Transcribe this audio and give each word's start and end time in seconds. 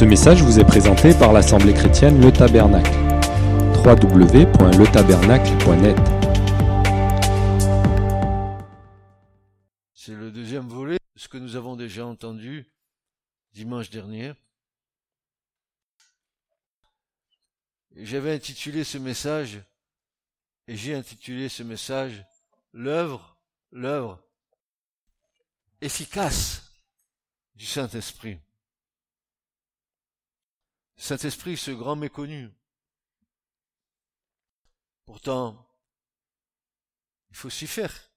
Ce 0.00 0.04
message 0.06 0.42
vous 0.42 0.58
est 0.58 0.64
présenté 0.64 1.12
par 1.12 1.34
l'Assemblée 1.34 1.74
chrétienne 1.74 2.22
Le 2.22 2.32
Tabernacle. 2.32 2.90
www.letabernacle.net 3.84 5.96
C'est 9.92 10.14
le 10.14 10.30
deuxième 10.30 10.68
volet 10.68 10.96
ce 11.16 11.28
que 11.28 11.36
nous 11.36 11.54
avons 11.54 11.76
déjà 11.76 12.06
entendu 12.06 12.66
dimanche 13.52 13.90
dernier. 13.90 14.32
J'avais 17.94 18.32
intitulé 18.32 18.84
ce 18.84 18.96
message, 18.96 19.60
et 20.66 20.78
j'ai 20.78 20.94
intitulé 20.94 21.50
ce 21.50 21.62
message, 21.62 22.24
l'œuvre, 22.72 23.36
l'œuvre 23.70 24.18
efficace 25.82 26.72
du 27.54 27.66
Saint-Esprit. 27.66 28.38
Saint-Esprit, 31.00 31.56
ce 31.56 31.70
grand 31.70 31.96
méconnu. 31.96 32.50
Pourtant, 35.06 35.66
il 37.30 37.36
faut 37.36 37.48
s'y 37.48 37.66
faire. 37.66 38.12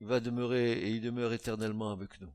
Il 0.00 0.06
va 0.06 0.18
demeurer 0.18 0.72
et 0.72 0.88
il 0.88 1.02
demeure 1.02 1.34
éternellement 1.34 1.92
avec 1.92 2.18
nous. 2.22 2.32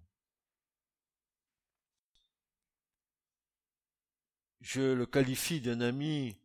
Je 4.62 4.94
le 4.94 5.08
qualifie 5.08 5.59
d'un 5.59 5.81
ami, 5.81 6.38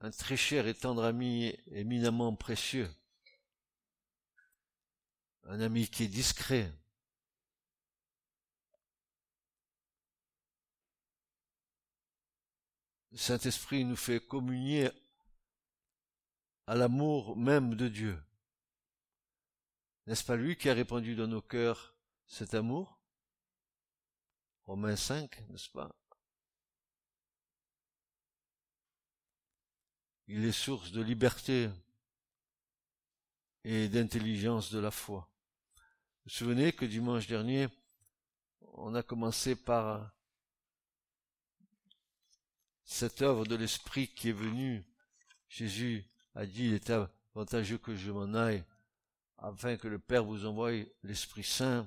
un 0.00 0.10
très 0.10 0.38
cher 0.38 0.66
et 0.66 0.74
tendre 0.74 1.04
ami 1.04 1.54
éminemment 1.66 2.34
précieux, 2.34 2.90
un 5.44 5.60
ami 5.60 5.86
qui 5.86 6.04
est 6.04 6.08
discret, 6.08 6.72
Saint-Esprit 13.16 13.84
nous 13.84 13.96
fait 13.96 14.20
communier 14.20 14.90
à 16.66 16.74
l'amour 16.74 17.36
même 17.36 17.74
de 17.74 17.88
Dieu. 17.88 18.22
N'est-ce 20.06 20.24
pas 20.24 20.36
lui 20.36 20.56
qui 20.56 20.68
a 20.68 20.74
répandu 20.74 21.14
dans 21.14 21.26
nos 21.26 21.42
cœurs 21.42 21.94
cet 22.26 22.54
amour? 22.54 23.00
Romains 24.64 24.96
5, 24.96 25.48
n'est-ce 25.48 25.70
pas? 25.70 25.90
Il 30.26 30.44
est 30.44 30.52
source 30.52 30.92
de 30.92 31.00
liberté 31.00 31.70
et 33.64 33.88
d'intelligence 33.88 34.70
de 34.70 34.78
la 34.78 34.90
foi. 34.90 35.30
Vous 35.80 36.24
vous 36.24 36.30
souvenez 36.30 36.72
que 36.74 36.84
dimanche 36.84 37.26
dernier, 37.26 37.68
on 38.60 38.94
a 38.94 39.02
commencé 39.02 39.56
par 39.56 40.12
cette 42.88 43.20
œuvre 43.20 43.44
de 43.44 43.54
l'Esprit 43.54 44.08
qui 44.08 44.30
est 44.30 44.32
venue. 44.32 44.82
Jésus 45.50 46.10
a 46.34 46.46
dit, 46.46 46.68
il 46.68 46.72
est 46.72 46.90
avantageux 46.90 47.76
que 47.76 47.94
je 47.94 48.10
m'en 48.10 48.32
aille, 48.32 48.64
afin 49.36 49.76
que 49.76 49.88
le 49.88 49.98
Père 49.98 50.24
vous 50.24 50.46
envoie 50.46 50.72
l'Esprit 51.02 51.44
Saint. 51.44 51.86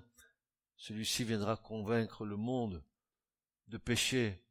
Celui-ci 0.77 1.23
viendra 1.23 1.57
convaincre 1.57 2.23
le 2.23 2.35
monde 2.35 2.83
de 3.67 3.79
péché, 3.79 4.45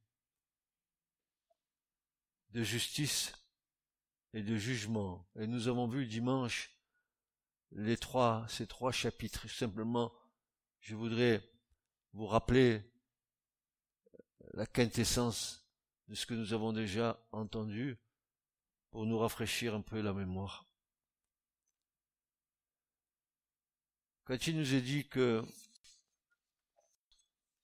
de 2.51 2.65
justice 2.65 3.33
et 4.33 4.43
de 4.43 4.57
jugement. 4.57 5.31
Et 5.37 5.47
nous 5.47 5.69
avons 5.69 5.87
vu 5.87 6.05
dimanche 6.07 6.77
les 7.71 7.97
trois, 7.97 8.45
ces 8.49 8.67
trois 8.67 8.91
chapitres. 8.91 9.49
Simplement, 9.49 10.13
je 10.81 10.97
voudrais 10.97 11.49
vous 12.13 12.27
rappeler 12.27 12.83
la 14.55 14.67
quintessence 14.67 15.60
de 16.11 16.17
ce 16.17 16.27
que 16.27 16.35
nous 16.35 16.53
avons 16.53 16.73
déjà 16.73 17.25
entendu 17.31 17.97
pour 18.91 19.07
nous 19.07 19.17
rafraîchir 19.17 19.77
un 19.77 19.81
peu 19.81 20.01
la 20.01 20.13
mémoire. 20.13 20.67
Quand 24.25 24.49
il 24.49 24.57
nous 24.57 24.75
est 24.75 24.81
dit 24.81 25.07
que 25.07 25.45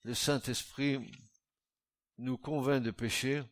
le 0.04 0.14
Saint-Esprit 0.14 1.10
nous 2.18 2.38
convainc 2.38 2.84
de 2.84 2.92
pécher, 2.92 3.42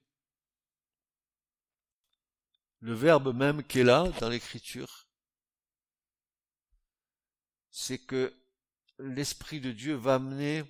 le 2.79 2.95
verbe 2.95 3.35
même 3.35 3.65
qui 3.65 3.81
est 3.81 3.85
là 3.85 4.09
dans 4.21 4.29
l'écriture, 4.29 5.09
c'est 7.73 7.99
que 7.99 8.33
l'Esprit 9.01 9.61
de 9.61 9.73
Dieu 9.73 9.97
va 9.97 10.15
amener 10.15 10.63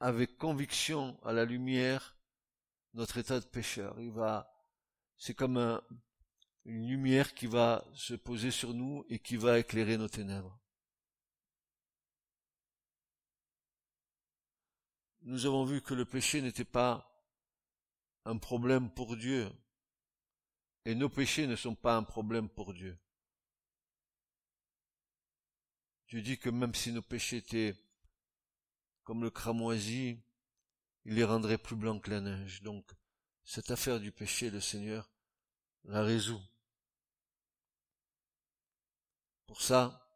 avec 0.00 0.36
conviction 0.38 1.16
à 1.24 1.32
la 1.32 1.44
lumière 1.44 2.11
notre 2.94 3.18
état 3.18 3.40
de 3.40 3.44
pécheur. 3.44 4.00
Il 4.00 4.10
va, 4.10 4.52
c'est 5.16 5.34
comme 5.34 5.80
une 6.64 6.88
lumière 6.88 7.34
qui 7.34 7.46
va 7.46 7.84
se 7.94 8.14
poser 8.14 8.50
sur 8.50 8.74
nous 8.74 9.04
et 9.08 9.18
qui 9.18 9.36
va 9.36 9.58
éclairer 9.58 9.96
nos 9.96 10.08
ténèbres. 10.08 10.58
Nous 15.22 15.46
avons 15.46 15.64
vu 15.64 15.80
que 15.80 15.94
le 15.94 16.04
péché 16.04 16.42
n'était 16.42 16.64
pas 16.64 17.08
un 18.24 18.38
problème 18.38 18.90
pour 18.90 19.16
Dieu. 19.16 19.50
Et 20.84 20.94
nos 20.96 21.08
péchés 21.08 21.46
ne 21.46 21.54
sont 21.54 21.76
pas 21.76 21.96
un 21.96 22.02
problème 22.02 22.48
pour 22.48 22.74
Dieu. 22.74 22.98
Dieu 26.08 26.22
dit 26.22 26.38
que 26.38 26.50
même 26.50 26.74
si 26.74 26.92
nos 26.92 27.02
péchés 27.02 27.38
étaient 27.38 27.74
comme 29.04 29.22
le 29.22 29.30
cramoisi, 29.30 30.20
il 31.04 31.14
les 31.14 31.24
rendrait 31.24 31.58
plus 31.58 31.76
blancs 31.76 32.02
que 32.02 32.10
la 32.10 32.20
neige. 32.20 32.62
Donc, 32.62 32.90
cette 33.44 33.70
affaire 33.70 34.00
du 34.00 34.12
péché, 34.12 34.50
le 34.50 34.60
Seigneur 34.60 35.10
la 35.84 36.02
résout. 36.02 36.40
Pour 39.46 39.60
ça, 39.60 40.08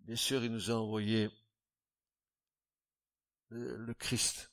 bien 0.00 0.16
sûr, 0.16 0.44
il 0.44 0.52
nous 0.52 0.70
a 0.70 0.74
envoyé 0.74 1.30
le 3.50 3.94
Christ 3.94 4.50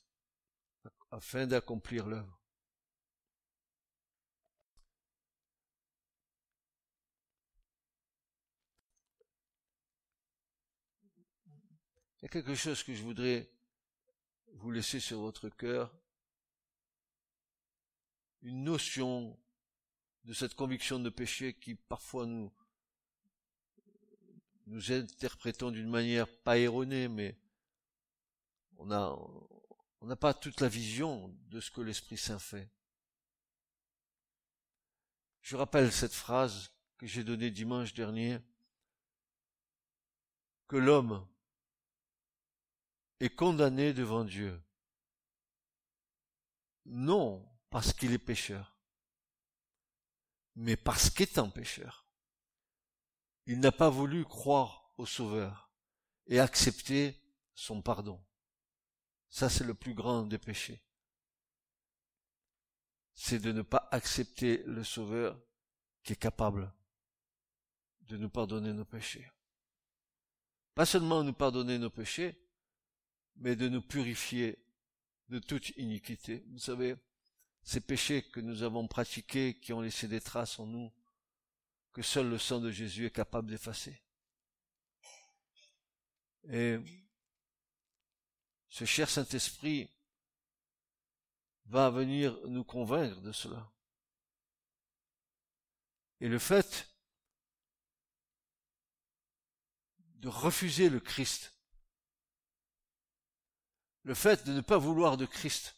afin 1.10 1.46
d'accomplir 1.46 2.06
l'œuvre. 2.06 2.40
Il 12.20 12.24
y 12.24 12.26
a 12.26 12.28
quelque 12.28 12.54
chose 12.54 12.82
que 12.82 12.94
je 12.94 13.02
voudrais 13.02 13.53
vous 14.64 14.70
laissez 14.70 14.98
sur 14.98 15.20
votre 15.20 15.50
cœur 15.50 15.94
une 18.40 18.64
notion 18.64 19.38
de 20.24 20.32
cette 20.32 20.54
conviction 20.54 20.98
de 20.98 21.10
péché 21.10 21.52
qui 21.52 21.74
parfois 21.74 22.24
nous 22.24 22.50
nous 24.66 24.90
interprétons 24.90 25.70
d'une 25.70 25.90
manière 25.90 26.26
pas 26.44 26.56
erronée, 26.56 27.08
mais 27.08 27.38
on 28.78 28.90
a 28.90 29.14
on 30.00 30.06
n'a 30.06 30.16
pas 30.16 30.32
toute 30.32 30.62
la 30.62 30.68
vision 30.68 31.28
de 31.50 31.60
ce 31.60 31.70
que 31.70 31.82
l'Esprit 31.82 32.16
Saint 32.16 32.38
fait. 32.38 32.70
Je 35.42 35.56
rappelle 35.56 35.92
cette 35.92 36.14
phrase 36.14 36.72
que 36.96 37.06
j'ai 37.06 37.22
donnée 37.22 37.50
dimanche 37.50 37.92
dernier, 37.92 38.38
que 40.68 40.78
l'homme 40.78 41.28
est 43.20 43.34
condamné 43.34 43.92
devant 43.92 44.24
Dieu. 44.24 44.62
Non 46.86 47.48
parce 47.70 47.92
qu'il 47.92 48.12
est 48.12 48.18
pécheur, 48.18 48.78
mais 50.54 50.76
parce 50.76 51.10
qu'étant 51.10 51.50
pécheur, 51.50 52.06
il 53.46 53.60
n'a 53.60 53.72
pas 53.72 53.90
voulu 53.90 54.24
croire 54.24 54.92
au 54.96 55.06
Sauveur 55.06 55.70
et 56.26 56.40
accepter 56.40 57.20
son 57.54 57.82
pardon. 57.82 58.24
Ça, 59.28 59.48
c'est 59.48 59.64
le 59.64 59.74
plus 59.74 59.94
grand 59.94 60.22
des 60.22 60.38
péchés. 60.38 60.82
C'est 63.14 63.40
de 63.40 63.52
ne 63.52 63.62
pas 63.62 63.88
accepter 63.90 64.62
le 64.66 64.84
Sauveur 64.84 65.40
qui 66.02 66.12
est 66.12 66.16
capable 66.16 66.72
de 68.02 68.16
nous 68.16 68.30
pardonner 68.30 68.72
nos 68.72 68.84
péchés. 68.84 69.30
Pas 70.74 70.86
seulement 70.86 71.22
nous 71.22 71.32
pardonner 71.32 71.78
nos 71.78 71.90
péchés, 71.90 72.43
mais 73.36 73.56
de 73.56 73.68
nous 73.68 73.82
purifier 73.82 74.58
de 75.28 75.38
toute 75.38 75.70
iniquité. 75.76 76.44
Vous 76.48 76.58
savez, 76.58 76.96
ces 77.62 77.80
péchés 77.80 78.22
que 78.22 78.40
nous 78.40 78.62
avons 78.62 78.86
pratiqués, 78.86 79.58
qui 79.58 79.72
ont 79.72 79.80
laissé 79.80 80.06
des 80.06 80.20
traces 80.20 80.58
en 80.58 80.66
nous, 80.66 80.92
que 81.92 82.02
seul 82.02 82.28
le 82.28 82.38
sang 82.38 82.60
de 82.60 82.70
Jésus 82.70 83.06
est 83.06 83.10
capable 83.10 83.50
d'effacer. 83.50 84.02
Et 86.50 86.78
ce 88.68 88.84
cher 88.84 89.08
Saint-Esprit 89.08 89.88
va 91.66 91.90
venir 91.90 92.38
nous 92.48 92.64
convaincre 92.64 93.20
de 93.22 93.32
cela. 93.32 93.72
Et 96.20 96.28
le 96.28 96.38
fait 96.38 96.88
de 100.16 100.28
refuser 100.28 100.88
le 100.88 101.00
Christ 101.00 101.53
le 104.04 104.14
fait 104.14 104.44
de 104.46 104.52
ne 104.52 104.60
pas 104.60 104.78
vouloir 104.78 105.16
de 105.16 105.26
Christ, 105.26 105.74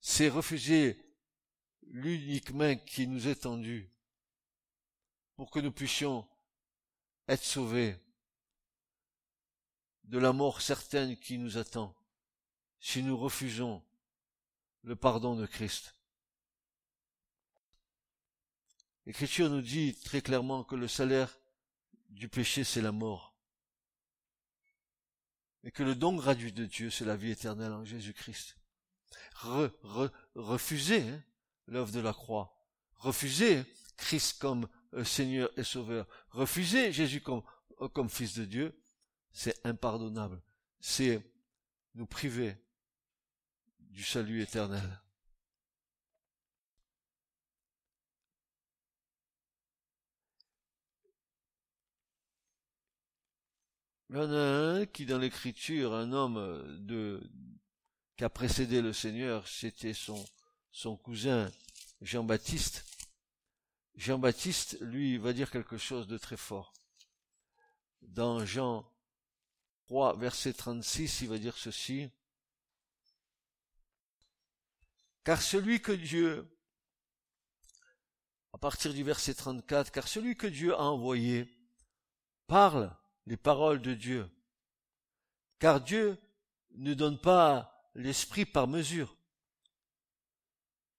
c'est 0.00 0.28
refuser 0.28 0.98
l'unique 1.82 2.50
main 2.50 2.76
qui 2.76 3.06
nous 3.06 3.28
est 3.28 3.42
tendue 3.42 3.90
pour 5.36 5.50
que 5.50 5.60
nous 5.60 5.72
puissions 5.72 6.26
être 7.28 7.44
sauvés 7.44 7.96
de 10.04 10.18
la 10.18 10.32
mort 10.32 10.62
certaine 10.62 11.16
qui 11.16 11.38
nous 11.38 11.58
attend 11.58 11.94
si 12.80 13.02
nous 13.02 13.16
refusons 13.16 13.82
le 14.82 14.96
pardon 14.96 15.34
de 15.36 15.46
Christ. 15.46 15.94
L'Écriture 19.04 19.50
nous 19.50 19.62
dit 19.62 19.94
très 20.04 20.22
clairement 20.22 20.64
que 20.64 20.74
le 20.74 20.88
salaire 20.88 21.38
du 22.08 22.28
péché, 22.28 22.64
c'est 22.64 22.82
la 22.82 22.92
mort. 22.92 23.35
Et 25.66 25.72
que 25.72 25.82
le 25.82 25.96
don 25.96 26.14
gratuit 26.14 26.52
de 26.52 26.64
Dieu, 26.64 26.90
c'est 26.90 27.04
la 27.04 27.16
vie 27.16 27.32
éternelle 27.32 27.72
en 27.72 27.84
Jésus-Christ. 27.84 28.56
refusez 30.34 31.02
hein, 31.02 31.22
l'œuvre 31.66 31.90
de 31.90 31.98
la 31.98 32.12
croix. 32.12 32.56
Refusez 32.94 33.64
Christ 33.96 34.38
comme 34.38 34.68
euh, 34.94 35.02
Seigneur 35.02 35.50
et 35.56 35.64
Sauveur. 35.64 36.06
Refusez 36.30 36.92
Jésus 36.92 37.20
comme, 37.20 37.42
euh, 37.80 37.88
comme 37.88 38.08
Fils 38.08 38.34
de 38.38 38.44
Dieu. 38.44 38.80
C'est 39.32 39.58
impardonnable. 39.66 40.40
C'est 40.78 41.20
nous 41.96 42.06
priver 42.06 42.56
du 43.80 44.04
salut 44.04 44.42
éternel. 44.42 45.02
Il 54.08 54.16
y 54.16 54.18
en 54.20 54.32
a 54.32 54.36
un 54.36 54.86
qui, 54.86 55.04
dans 55.04 55.18
l'écriture, 55.18 55.92
un 55.92 56.12
homme 56.12 56.64
de, 56.86 57.20
qui 58.16 58.22
a 58.22 58.30
précédé 58.30 58.80
le 58.80 58.92
Seigneur, 58.92 59.48
c'était 59.48 59.94
son, 59.94 60.24
son 60.70 60.96
cousin 60.96 61.50
Jean-Baptiste. 62.00 62.84
Jean-Baptiste, 63.96 64.78
lui, 64.80 65.18
va 65.18 65.32
dire 65.32 65.50
quelque 65.50 65.76
chose 65.76 66.06
de 66.06 66.18
très 66.18 66.36
fort. 66.36 66.72
Dans 68.02 68.44
Jean 68.44 68.88
3, 69.88 70.16
verset 70.18 70.52
36, 70.52 71.22
il 71.22 71.28
va 71.28 71.38
dire 71.38 71.58
ceci. 71.58 72.08
Car 75.24 75.42
celui 75.42 75.82
que 75.82 75.90
Dieu, 75.90 76.46
à 78.52 78.58
partir 78.58 78.94
du 78.94 79.02
verset 79.02 79.34
34, 79.34 79.90
car 79.90 80.06
celui 80.06 80.36
que 80.36 80.46
Dieu 80.46 80.74
a 80.74 80.82
envoyé 80.82 81.48
parle 82.46 82.96
les 83.26 83.36
paroles 83.36 83.82
de 83.82 83.94
Dieu. 83.94 84.28
Car 85.58 85.80
Dieu 85.80 86.18
ne 86.72 86.94
donne 86.94 87.20
pas 87.20 87.90
l'Esprit 87.94 88.44
par 88.44 88.68
mesure. 88.68 89.16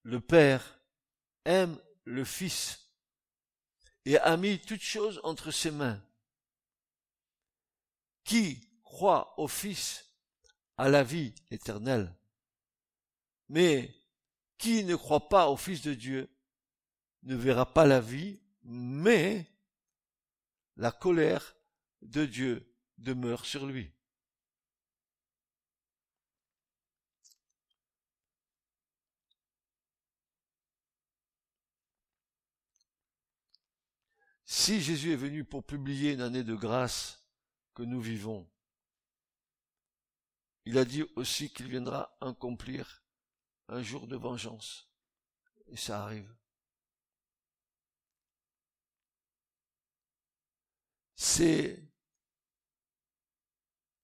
Le 0.04 0.20
Père 0.20 0.80
aime 1.46 1.80
le 2.06 2.24
Fils 2.24 2.90
et 4.06 4.18
a 4.18 4.38
mis 4.38 4.60
toutes 4.60 4.82
choses 4.82 5.20
entre 5.24 5.52
ses 5.52 5.72
mains. 5.72 6.02
Qui 8.24 8.70
croit 8.84 9.40
au 9.40 9.48
Fils 9.48 10.06
a 10.78 10.90
la 10.90 11.04
vie 11.04 11.34
éternelle. 11.52 12.14
Mais 13.50 13.94
qui 14.58 14.84
ne 14.84 14.96
croit 14.96 15.30
pas 15.30 15.50
au 15.50 15.58
Fils 15.58 15.82
de 15.82 15.94
Dieu 15.94 16.30
ne 17.24 17.36
verra 17.36 17.74
pas 17.74 17.86
la 17.86 18.00
vie, 18.00 18.40
mais 18.64 19.46
la 20.78 20.92
colère 20.92 21.57
de 22.08 22.26
Dieu 22.26 22.74
demeure 22.98 23.46
sur 23.46 23.66
lui. 23.66 23.92
Si 34.46 34.82
Jésus 34.82 35.12
est 35.12 35.18
venu 35.18 35.44
pour 35.44 35.66
publier 35.66 36.14
une 36.14 36.22
année 36.22 36.44
de 36.44 36.56
grâce 36.56 37.26
que 37.74 37.84
nous 37.84 38.02
vivons, 38.02 38.50
il 40.66 40.78
a 40.78 40.86
dit 40.86 41.04
aussi 41.16 41.50
qu'il 41.52 41.68
viendra 41.70 42.18
accomplir 42.22 43.04
un 43.70 43.84
jour 43.84 44.08
de 44.08 44.16
vengeance. 44.16 44.90
Et 45.68 45.78
ça 45.78 46.04
arrive. 46.04 46.34
C'est 51.16 51.87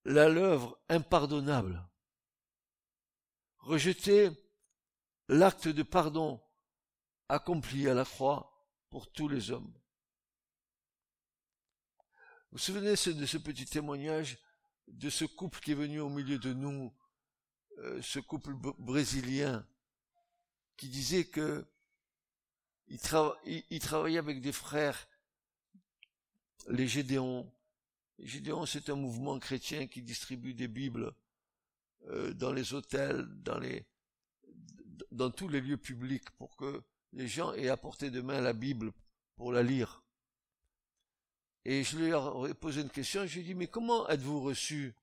la 0.06 0.30
l'œuvre 0.30 0.80
impardonnable. 0.90 1.88
Rejeter 3.60 4.30
l'acte 5.30 5.68
de 5.68 5.84
pardon 5.84 6.42
accompli 7.30 7.90
à 7.90 7.94
la 7.94 8.06
croix 8.06 8.68
pour 8.90 9.12
tous 9.12 9.28
les 9.28 9.52
hommes. 9.52 9.74
Vous 12.52 12.58
vous 12.58 12.58
souvenez 12.60 12.92
de 12.92 13.26
ce 13.26 13.38
petit 13.38 13.66
témoignage 13.66 14.38
de 14.88 15.10
ce 15.10 15.26
couple 15.26 15.60
qui 15.60 15.72
est 15.72 15.76
venu 15.76 16.00
au 16.00 16.10
milieu 16.10 16.38
de 16.38 16.54
nous, 16.54 16.94
euh, 17.80 18.02
ce 18.02 18.20
couple 18.20 18.54
brésilien, 18.78 19.66
qui 20.78 20.90
disait 20.90 21.26
que 21.26 21.66
il, 22.88 23.00
travaillait 23.80 24.20
avec 24.20 24.42
des 24.42 24.52
frères, 24.52 25.08
les 26.68 26.88
Gédéons. 26.88 27.52
Les 28.19 28.27
Gédéons, 28.27 28.65
c'est 28.65 28.89
un 28.89 28.95
mouvement 28.95 29.39
chrétien 29.39 29.88
qui 29.88 30.01
distribue 30.01 30.54
des 30.54 30.68
Bibles 30.68 31.13
euh, 32.07 32.33
dans 32.33 32.51
les 32.51 32.74
hôtels, 32.74 33.25
dans 33.44 33.60
les, 33.60 33.86
dans 35.12 35.31
tous 35.31 35.48
les 35.48 35.62
lieux 35.62 35.77
publics 35.77 36.30
pour 36.31 36.56
que 36.56 36.83
les 37.13 37.27
gens 37.27 37.54
aient 37.54 37.69
à 37.69 37.77
portée 37.77 38.12
de 38.12 38.21
main 38.21 38.42
la 38.42 38.54
Bible 38.54 38.92
pour 39.36 39.51
la 39.51 39.63
lire. 39.63 40.04
Et 41.65 41.83
je 41.83 41.98
lui 41.98 42.50
ai 42.50 42.54
posé 42.54 42.81
une 42.81 42.89
question, 42.89 43.25
je 43.25 43.36
lui 43.36 43.42
ai 43.42 43.44
dit, 43.45 43.56
mais 43.56 43.68
comment 43.68 44.07
êtes-vous 44.10 44.42
reçu 44.42 44.94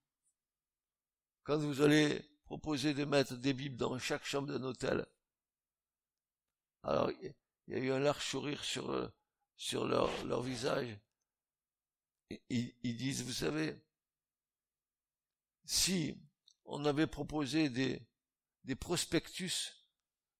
quand 1.43 1.59
vous 1.59 1.81
allez 1.81 2.23
proposer 2.45 2.93
de 2.93 3.05
mettre 3.05 3.37
des 3.37 3.55
Bibles 3.55 3.77
dans 3.77 3.99
chaque 3.99 4.25
chambre 4.25 4.49
d'un 4.49 4.63
hôtel? 4.63 5.07
Alors, 6.83 7.11
il 7.11 7.35
y 7.69 7.75
a 7.75 7.79
eu 7.79 7.91
un 7.93 7.99
large 7.99 8.25
sourire 8.25 8.63
sur, 8.63 8.91
euh, 8.91 9.09
sur 9.57 9.87
leur, 9.87 10.11
leur 10.27 10.43
visage. 10.43 10.99
Ils, 12.49 12.97
disent, 12.97 13.23
vous 13.23 13.33
savez, 13.33 13.75
si 15.65 16.17
on 16.65 16.85
avait 16.85 17.07
proposé 17.07 17.69
des, 17.69 18.01
prospectus 18.77 19.73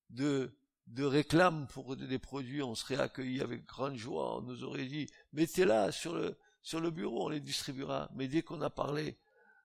de 0.09 0.57
de 0.91 1.05
réclame 1.05 1.69
pour 1.69 1.97
des 1.97 2.19
produits, 2.19 2.63
on 2.63 2.75
serait 2.75 2.99
accueilli 2.99 3.41
avec 3.41 3.65
grande 3.65 3.97
joie, 3.97 4.39
on 4.39 4.43
nous 4.43 4.65
aurait 4.65 4.87
dit, 4.87 5.07
mettez-la 5.33 5.93
sur 5.93 6.15
le, 6.15 6.37
sur 6.63 6.81
le 6.81 6.91
bureau, 6.91 7.27
on 7.27 7.29
les 7.29 7.41
distribuera. 7.41 8.11
Mais 8.15 8.27
dès 8.27 8.43
qu'on 8.43 8.61
a 8.61 8.71
parlé 8.71 9.19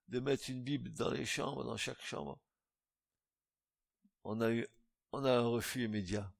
de 0.08 0.20
mettre 0.20 0.50
une 0.50 0.64
Bible 0.64 0.92
dans 0.92 1.10
les 1.10 1.26
chambres, 1.26 1.64
dans 1.64 1.78
chaque 1.78 2.02
chambre, 2.02 2.40
on 4.24 4.40
a 4.40 4.52
eu, 4.52 4.68
on 5.12 5.26
a 5.26 5.32
un 5.32 5.48
refus 5.48 5.86
immédiat. 5.86 6.32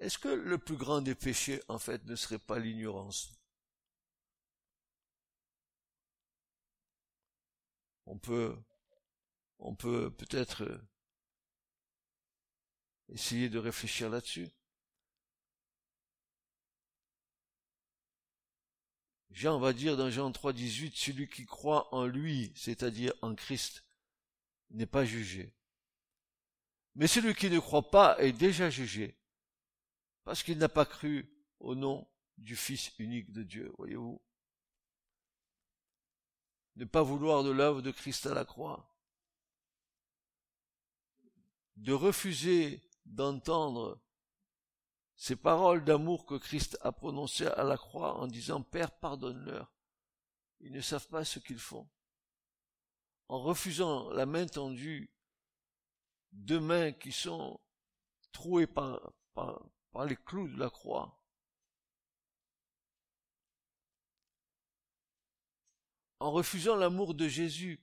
Est-ce 0.00 0.18
que 0.18 0.28
le 0.28 0.58
plus 0.58 0.76
grand 0.76 1.02
des 1.02 1.14
péchés, 1.14 1.62
en 1.68 1.78
fait, 1.78 2.04
ne 2.06 2.16
serait 2.16 2.38
pas 2.38 2.58
l'ignorance? 2.58 3.32
On 8.06 8.18
peut, 8.18 8.56
on 9.58 9.74
peut 9.74 10.10
peut-être 10.10 10.64
euh, 10.64 10.78
essayer 13.08 13.48
de 13.48 13.58
réfléchir 13.58 14.10
là-dessus. 14.10 14.48
Jean 19.30 19.58
va 19.58 19.72
dire 19.72 19.96
dans 19.96 20.10
Jean 20.10 20.30
3, 20.30 20.52
18, 20.52 20.96
celui 20.96 21.28
qui 21.28 21.44
croit 21.44 21.92
en 21.92 22.06
lui, 22.06 22.52
c'est-à-dire 22.54 23.12
en 23.20 23.34
Christ, 23.34 23.84
n'est 24.70 24.86
pas 24.86 25.04
jugé. 25.04 25.52
Mais 26.94 27.08
celui 27.08 27.34
qui 27.34 27.50
ne 27.50 27.58
croit 27.58 27.90
pas 27.90 28.16
est 28.20 28.32
déjà 28.32 28.70
jugé, 28.70 29.18
parce 30.24 30.42
qu'il 30.42 30.58
n'a 30.58 30.68
pas 30.68 30.86
cru 30.86 31.30
au 31.60 31.74
nom 31.74 32.08
du 32.38 32.56
Fils 32.56 32.92
unique 32.98 33.32
de 33.32 33.42
Dieu, 33.42 33.72
voyez-vous 33.78 34.20
ne 36.76 36.84
pas 36.84 37.02
vouloir 37.02 37.44
de 37.44 37.50
l'œuvre 37.50 37.82
de 37.82 37.90
Christ 37.90 38.26
à 38.26 38.34
la 38.34 38.44
croix, 38.44 38.92
de 41.76 41.92
refuser 41.92 42.82
d'entendre 43.04 44.00
ces 45.16 45.36
paroles 45.36 45.84
d'amour 45.84 46.26
que 46.26 46.34
Christ 46.34 46.76
a 46.80 46.90
prononcées 46.90 47.46
à 47.46 47.62
la 47.62 47.76
croix 47.76 48.18
en 48.18 48.26
disant 48.26 48.62
Père, 48.62 48.90
pardonne-leur. 48.98 49.72
Ils 50.60 50.72
ne 50.72 50.80
savent 50.80 51.08
pas 51.08 51.24
ce 51.24 51.38
qu'ils 51.38 51.58
font. 51.58 51.88
En 53.28 53.40
refusant 53.40 54.10
la 54.10 54.26
main 54.26 54.46
tendue, 54.46 55.12
deux 56.32 56.60
mains 56.60 56.92
qui 56.92 57.12
sont 57.12 57.60
trouées 58.32 58.66
par, 58.66 59.12
par, 59.34 59.64
par 59.94 60.06
les 60.06 60.16
clous 60.16 60.48
de 60.48 60.58
la 60.58 60.68
croix. 60.68 61.16
En 66.18 66.32
refusant 66.32 66.74
l'amour 66.74 67.14
de 67.14 67.28
Jésus 67.28 67.80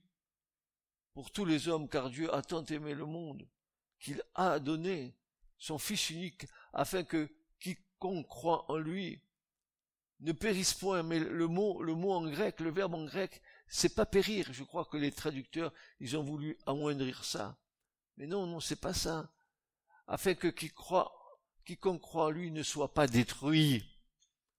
pour 1.14 1.30
tous 1.30 1.46
les 1.46 1.68
hommes, 1.68 1.88
car 1.88 2.10
Dieu 2.10 2.32
a 2.34 2.42
tant 2.42 2.64
aimé 2.66 2.94
le 2.94 3.06
monde 3.06 3.48
qu'il 3.98 4.22
a 4.34 4.58
donné 4.58 5.16
son 5.56 5.78
Fils 5.78 6.10
unique, 6.10 6.46
afin 6.74 7.02
que 7.02 7.32
quiconque 7.58 8.28
croit 8.28 8.70
en 8.70 8.76
lui 8.76 9.22
ne 10.20 10.32
périsse 10.32 10.74
point. 10.74 11.02
Mais 11.02 11.18
le 11.18 11.46
mot, 11.46 11.82
le 11.82 11.94
mot 11.94 12.12
en 12.12 12.28
grec, 12.28 12.60
le 12.60 12.70
verbe 12.70 12.94
en 12.94 13.06
grec, 13.06 13.40
c'est 13.68 13.94
pas 13.94 14.06
périr. 14.06 14.52
Je 14.52 14.64
crois 14.64 14.84
que 14.84 14.98
les 14.98 15.12
traducteurs, 15.12 15.72
ils 15.98 16.16
ont 16.18 16.24
voulu 16.24 16.58
amoindrir 16.66 17.24
ça. 17.24 17.56
Mais 18.18 18.26
non, 18.26 18.46
non, 18.46 18.60
c'est 18.60 18.80
pas 18.80 18.92
ça. 18.92 19.32
Afin 20.06 20.34
que 20.34 20.48
qui 20.48 20.68
croit 20.68 21.21
quiconque 21.64 22.00
croit 22.00 22.26
en 22.26 22.30
lui 22.30 22.50
ne 22.50 22.62
soit 22.62 22.92
pas 22.92 23.06
détruit, 23.06 23.84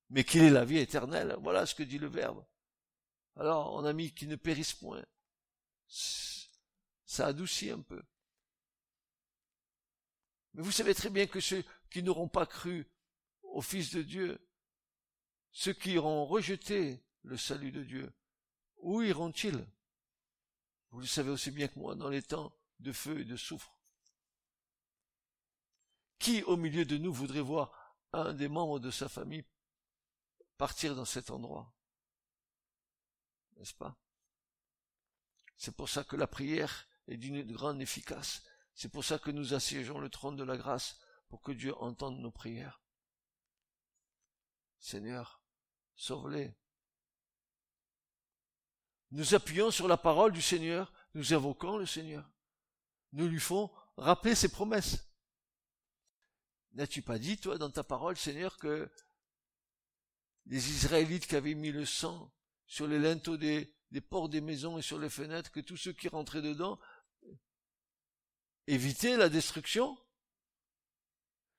mais 0.10 0.24
qu'il 0.24 0.44
ait 0.44 0.50
la 0.50 0.66
vie 0.66 0.78
éternelle. 0.78 1.36
Voilà 1.42 1.66
ce 1.66 1.76
que 1.76 1.84
dit 1.84 2.00
le 2.00 2.08
verbe. 2.08 2.44
Alors, 3.36 3.74
on 3.74 3.86
a 3.86 3.94
mis 3.94 4.14
qui 4.14 4.28
ne 4.28 4.36
périsse 4.36 4.74
point. 4.74 5.04
Ça 5.88 7.28
adoucit 7.28 7.70
un 7.70 7.82
peu. 7.82 8.02
Mais 10.54 10.62
vous 10.62 10.72
savez 10.72 10.94
très 10.94 11.10
bien 11.10 11.26
que 11.26 11.40
ceux 11.40 11.64
qui 11.90 12.04
n'auront 12.04 12.28
pas 12.28 12.46
cru 12.46 12.88
au 13.44 13.62
Fils 13.62 13.94
de 13.94 14.02
Dieu, 14.02 14.40
ceux 15.52 15.74
qui 15.74 15.98
auront 15.98 16.26
rejeté 16.26 17.04
le 17.24 17.38
salut 17.38 17.72
de 17.72 17.84
Dieu, 17.84 18.12
où 18.78 19.02
iront-ils? 19.02 19.66
Vous 20.92 21.00
le 21.00 21.08
savez 21.08 21.32
aussi 21.32 21.52
bien 21.52 21.68
que 21.68 21.80
moi, 21.80 21.96
dans 21.96 22.10
les 22.10 22.22
temps 22.22 22.56
de 22.80 22.92
feu 22.92 23.22
et 23.22 23.26
de 23.26 23.36
soufre. 23.36 23.76
Qui 26.24 26.42
au 26.44 26.56
milieu 26.56 26.86
de 26.86 26.98
nous 26.98 27.12
voudrait 27.12 27.42
voir 27.42 27.98
un 28.14 28.34
des 28.34 28.48
membres 28.48 28.80
de 28.80 28.92
sa 28.92 29.10
famille 29.10 29.44
partir 30.58 30.96
dans 30.96 31.04
cet 31.04 31.30
endroit? 31.32 31.76
N'est-ce 33.58 33.74
pas? 33.74 33.98
C'est 35.58 35.76
pour 35.76 35.90
ça 35.90 36.06
que 36.06 36.16
la 36.16 36.28
prière 36.28 36.88
est 37.10 37.18
d'une 37.18 37.44
grande 37.52 37.82
efficace. 37.82 38.42
C'est 38.74 38.88
pour 38.88 39.04
ça 39.04 39.20
que 39.20 39.32
nous 39.32 39.54
assiégeons 39.54 40.00
le 40.00 40.10
trône 40.10 40.38
de 40.38 40.46
la 40.46 40.56
grâce, 40.56 40.98
pour 41.28 41.42
que 41.42 41.52
Dieu 41.52 41.76
entende 41.76 42.18
nos 42.20 42.32
prières. 42.32 42.82
Seigneur, 44.80 45.42
sauve-les. 45.98 46.56
Nous 49.12 49.36
appuyons 49.36 49.72
sur 49.72 49.90
la 49.90 49.98
parole 49.98 50.32
du 50.32 50.42
Seigneur, 50.42 50.94
nous 51.16 51.34
invoquons 51.34 51.76
le 51.76 51.86
Seigneur. 51.86 52.32
Nous 53.12 53.28
lui 53.28 53.42
font 53.42 53.70
rappeler 53.98 54.36
ses 54.36 54.50
promesses. 54.50 55.13
N'as-tu 56.74 57.02
pas 57.04 57.20
dit, 57.20 57.38
toi, 57.38 57.58
dans 57.58 57.70
ta 57.70 57.84
parole, 57.84 58.18
Seigneur, 58.18 58.58
que 58.58 58.90
les 60.48 60.72
Israélites 60.72 61.28
qui 61.28 61.36
avaient 61.36 61.54
mis 61.54 61.72
le 61.72 61.86
sang 61.86 62.34
sur 62.66 62.88
les 62.88 63.00
linteaux 63.00 63.38
des, 63.38 63.72
portes 64.10 64.32
des 64.32 64.42
maisons 64.42 64.78
et 64.80 64.82
sur 64.82 64.98
les 64.98 65.10
fenêtres, 65.10 65.52
que 65.52 65.60
tous 65.60 65.78
ceux 65.78 65.94
qui 65.94 66.08
rentraient 66.08 66.42
dedans 66.42 66.80
éviter 68.66 69.18
la 69.18 69.30
destruction? 69.30 69.98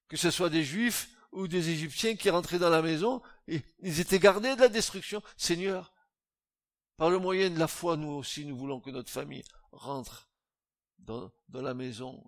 Que 0.09 0.16
ce 0.16 0.30
soit 0.30 0.50
des 0.50 0.64
Juifs 0.64 1.11
ou 1.30 1.47
des 1.47 1.71
Égyptiens 1.71 2.16
qui 2.16 2.30
rentraient 2.30 2.59
dans 2.59 2.71
la 2.71 2.83
maison, 2.83 3.23
et 3.47 3.62
ils 3.80 4.00
étaient 4.00 4.18
gardés 4.18 4.54
de 4.56 4.61
la 4.61 4.68
destruction. 4.68 5.23
Seigneur, 5.37 5.94
par 6.97 7.11
le 7.11 7.18
moyen 7.18 7.50
de 7.50 7.59
la 7.59 7.68
foi, 7.68 7.97
nous 7.97 8.11
aussi, 8.11 8.44
nous 8.44 8.56
voulons 8.56 8.80
que 8.80 8.90
notre 8.90 9.11
famille 9.11 9.44
rentre 9.71 10.28
dans, 10.99 11.33
dans 11.49 11.62
la 11.62 11.75
maison 11.75 12.25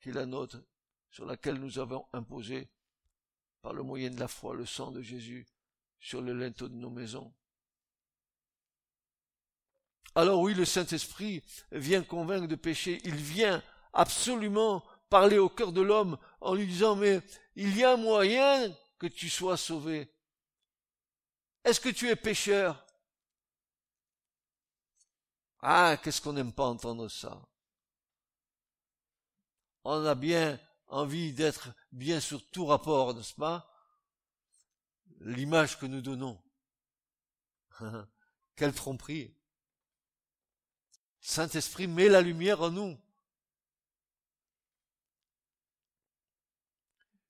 qui 0.00 0.10
est 0.10 0.12
la 0.12 0.26
nôtre, 0.26 0.62
sur 1.10 1.26
laquelle 1.26 1.56
nous 1.56 1.78
avons 1.78 2.06
imposé, 2.12 2.68
par 3.62 3.72
le 3.72 3.82
moyen 3.82 4.10
de 4.10 4.18
la 4.18 4.28
foi, 4.28 4.54
le 4.54 4.66
sang 4.66 4.90
de 4.90 5.02
Jésus 5.02 5.46
sur 5.98 6.22
le 6.22 6.32
linteau 6.32 6.68
de 6.68 6.74
nos 6.74 6.90
maisons. 6.90 7.32
Alors 10.14 10.40
oui, 10.40 10.54
le 10.54 10.64
Saint-Esprit 10.64 11.42
vient 11.70 12.02
convaincre 12.02 12.48
de 12.48 12.56
péché, 12.56 13.00
il 13.04 13.16
vient 13.16 13.62
absolument 13.92 14.82
parler 15.08 15.38
au 15.38 15.48
cœur 15.48 15.72
de 15.72 15.80
l'homme 15.80 16.18
en 16.40 16.54
lui 16.54 16.66
disant 16.66 16.96
mais 16.96 17.20
il 17.54 17.76
y 17.76 17.84
a 17.84 17.96
moyen 17.96 18.74
que 18.98 19.06
tu 19.06 19.28
sois 19.28 19.56
sauvé. 19.56 20.12
Est-ce 21.64 21.80
que 21.80 21.88
tu 21.90 22.08
es 22.08 22.16
pécheur? 22.16 22.86
Ah, 25.62 25.98
qu'est-ce 26.02 26.22
qu'on 26.22 26.32
n'aime 26.32 26.52
pas 26.52 26.64
entendre 26.64 27.08
ça. 27.08 27.40
On 29.84 30.04
a 30.06 30.14
bien 30.14 30.58
envie 30.90 31.32
d'être 31.32 31.72
bien 31.92 32.20
sur 32.20 32.48
tout 32.50 32.66
rapport, 32.66 33.14
n'est-ce 33.14 33.34
pas? 33.34 33.66
L'image 35.20 35.78
que 35.78 35.86
nous 35.86 36.00
donnons. 36.00 36.42
Quelle 38.56 38.74
tromperie. 38.74 39.36
Saint-Esprit 41.20 41.86
met 41.86 42.08
la 42.08 42.22
lumière 42.22 42.62
en 42.62 42.70
nous. 42.70 42.98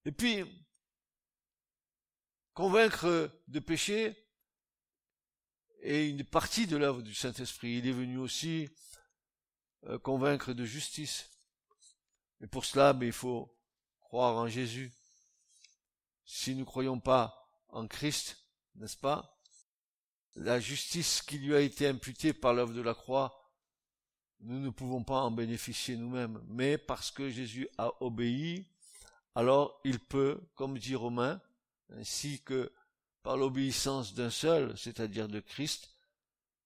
Et 0.04 0.12
puis, 0.12 0.44
convaincre 2.54 3.30
de 3.48 3.58
péché 3.60 4.16
est 5.82 6.08
une 6.08 6.24
partie 6.24 6.66
de 6.66 6.76
l'œuvre 6.76 7.02
du 7.02 7.14
Saint-Esprit. 7.14 7.78
Il 7.78 7.86
est 7.86 7.92
venu 7.92 8.16
aussi 8.18 8.70
euh, 9.84 9.98
convaincre 9.98 10.52
de 10.52 10.64
justice. 10.64 11.30
Et 12.40 12.46
pour 12.46 12.64
cela, 12.64 12.96
il 13.02 13.12
faut 13.12 13.54
croire 14.00 14.36
en 14.36 14.48
Jésus. 14.48 14.92
Si 16.24 16.52
nous 16.52 16.60
ne 16.60 16.64
croyons 16.64 17.00
pas 17.00 17.48
en 17.68 17.86
Christ, 17.86 18.38
n'est-ce 18.76 18.96
pas, 18.96 19.40
la 20.36 20.60
justice 20.60 21.22
qui 21.22 21.38
lui 21.38 21.54
a 21.54 21.60
été 21.60 21.86
imputée 21.86 22.32
par 22.32 22.54
l'œuvre 22.54 22.72
de 22.72 22.80
la 22.80 22.94
croix, 22.94 23.52
nous 24.40 24.58
ne 24.58 24.70
pouvons 24.70 25.04
pas 25.04 25.20
en 25.20 25.30
bénéficier 25.30 25.96
nous-mêmes. 25.96 26.42
Mais 26.46 26.78
parce 26.78 27.10
que 27.10 27.28
Jésus 27.28 27.68
a 27.78 27.92
obéi, 28.02 28.66
alors 29.34 29.80
il 29.84 29.98
peut, 29.98 30.40
comme 30.54 30.78
dit 30.78 30.94
Romain, 30.94 31.40
ainsi 31.90 32.42
que 32.42 32.72
par 33.22 33.36
l'obéissance 33.36 34.14
d'un 34.14 34.30
seul, 34.30 34.76
c'est-à-dire 34.78 35.28
de 35.28 35.40
Christ, 35.40 35.94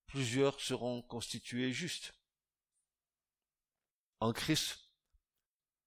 plusieurs 0.06 0.60
seront 0.60 1.02
constitués 1.02 1.72
justes. 1.72 2.14
En 4.20 4.32
Christ, 4.32 4.83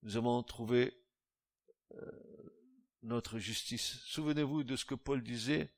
nous 0.08 0.16
avons 0.16 0.42
trouvé 0.42 0.98
euh, 1.92 2.56
notre 3.02 3.40
justice. 3.40 4.00
Souvenez-vous 4.06 4.64
de 4.64 4.78
ce 4.78 4.86
que 4.86 4.96
Paul 4.96 5.22
disait. 5.22 5.70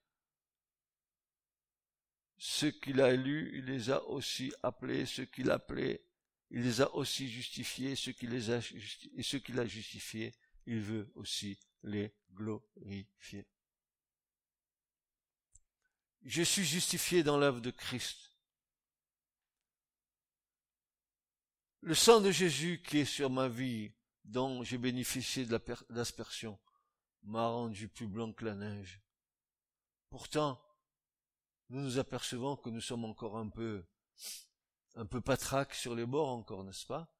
Ceux 2.37 2.69
qu'il 2.69 3.01
a 3.01 3.11
élus, 3.11 3.57
il 3.57 3.65
les 3.65 3.89
a 3.89 4.03
aussi 4.03 4.53
appelés, 4.61 5.07
ceux 5.07 5.25
qu'il 5.25 5.49
a 5.49 5.55
appelés, 5.55 6.05
il 6.51 6.61
les 6.61 6.79
a 6.79 6.93
aussi 6.93 7.27
justifiés, 7.27 7.95
ceux 7.95 8.13
les 8.21 8.51
a 8.51 8.59
et 9.15 9.23
ceux 9.23 9.39
qu'il 9.39 9.59
a 9.59 9.65
justifiés, 9.65 10.35
il 10.67 10.79
veut 10.79 11.11
aussi 11.15 11.57
les 11.81 12.13
glorifier. 12.31 13.47
Je 16.21 16.43
suis 16.43 16.65
justifié 16.65 17.23
dans 17.23 17.39
l'œuvre 17.39 17.61
de 17.61 17.71
Christ. 17.71 18.31
Le 21.81 21.95
sang 21.95 22.21
de 22.21 22.29
Jésus 22.29 22.83
qui 22.85 22.99
est 22.99 23.05
sur 23.05 23.31
ma 23.31 23.49
vie, 23.49 23.91
dont 24.29 24.63
j'ai 24.63 24.77
bénéficié 24.77 25.45
de 25.45 25.59
l'aspersion, 25.89 26.59
m'a 27.23 27.47
rendu 27.47 27.87
plus 27.87 28.07
blanc 28.07 28.31
que 28.31 28.45
la 28.45 28.53
neige. 28.53 29.01
Pourtant, 30.09 30.63
nous 31.69 31.81
nous 31.81 31.97
apercevons 31.97 32.55
que 32.55 32.69
nous 32.69 32.81
sommes 32.81 33.05
encore 33.05 33.37
un 33.37 33.49
peu, 33.49 33.83
un 34.95 35.05
peu 35.05 35.19
patraques 35.19 35.73
sur 35.73 35.95
les 35.95 36.05
bords 36.05 36.29
encore, 36.29 36.63
n'est-ce 36.63 36.85
pas? 36.85 37.11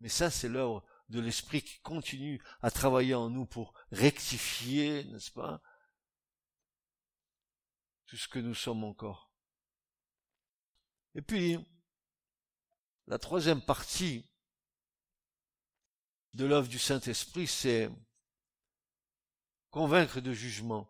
Mais 0.00 0.08
ça, 0.08 0.30
c'est 0.30 0.48
l'œuvre 0.48 0.84
de 1.08 1.20
l'Esprit 1.20 1.62
qui 1.62 1.80
continue 1.80 2.40
à 2.60 2.70
travailler 2.70 3.14
en 3.14 3.28
nous 3.28 3.44
pour 3.44 3.74
rectifier, 3.90 5.04
n'est-ce 5.04 5.32
pas, 5.32 5.60
tout 8.06 8.16
ce 8.16 8.28
que 8.28 8.38
nous 8.38 8.54
sommes 8.54 8.84
encore. 8.84 9.32
Et 11.14 11.22
puis, 11.22 11.58
la 13.08 13.18
troisième 13.18 13.62
partie 13.62 14.28
de 16.34 16.44
l'œuvre 16.44 16.68
du 16.68 16.78
Saint-Esprit, 16.78 17.46
c'est 17.46 17.90
convaincre 19.70 20.20
de 20.20 20.32
jugement. 20.32 20.88